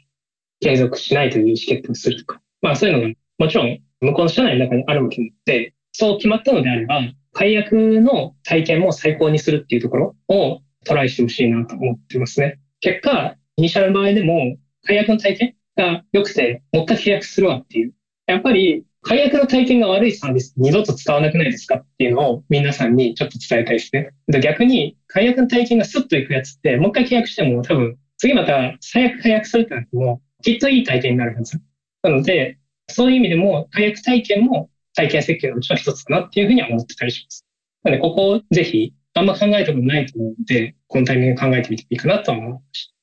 [0.61, 7.01] 継続しないという意思決定をするとか、まあそういうのがもちろん向こうの社内の中にあるわけなので、そう決まったのであれば、
[7.33, 12.59] 解約の体験も最高にするっていうところをトライしてほしいなと思ってますね。
[12.81, 17.93] 結果、イニシャルの場合でも、解約の体験が良くて、もう一回契約するわっていう。
[18.27, 24.11] やっぱり、解約の体験が悪いサービス二度と使わなくないですかっていうのを皆さんにちょっと伝えたいですね。
[24.41, 31.61] 逆に、解約の体験がスッといくやつって、もう一回契約しても多分、次また最悪解約するってなっても、きっといい体験になるはず。
[32.03, 37.45] なので、そういう意味でも、解約体験も体験設計のうちの一つかなっていうふうには思ってたりします。
[37.83, 42.99] なので、ここをぜひ、あんま考えたことないと思うので、このタイミング考えてみてもいいかなと思いました。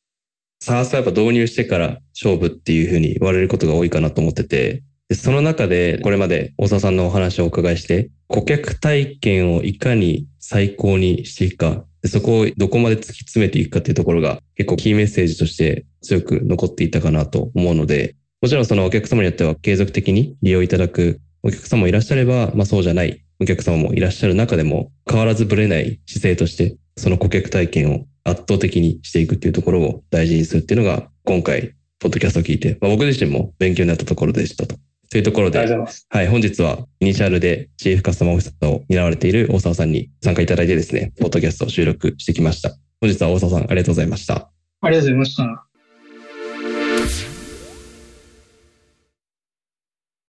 [0.61, 34.76] サースはやっぱ導入してから勝負っていうふうに言われることが多いかなと思ってて、でその中でこれまで大沢さんのお話をお伺いして、顧客体験をいかに最高にしていくか、でそこをどこまで突き詰めていくかっていうところが結構キーメッセージとして強く残っていたかなと思うので、もちろんそのお客様によっては継続的に利用いただくお客様もいらっしゃれば、まあそうじゃないお客様もいらっしゃる中でも変わらずぶれない姿勢としてその顧客体験を圧倒的にしていくっていうところを大事にするっていうのが今回ポッドキャストを聞いて、まあ、僕自身も勉強になったところでしたと。
[35.09, 42.70] というところで、はい、本日はイニシャルでチーフカスタマーオフィサーを担われている大沢さんに参加いただいてですね、ポッドキャストを収録してきました。
[43.01, 44.51] 本日は大沢さんありがとうございました。
[44.80, 45.66] ありがとうございました。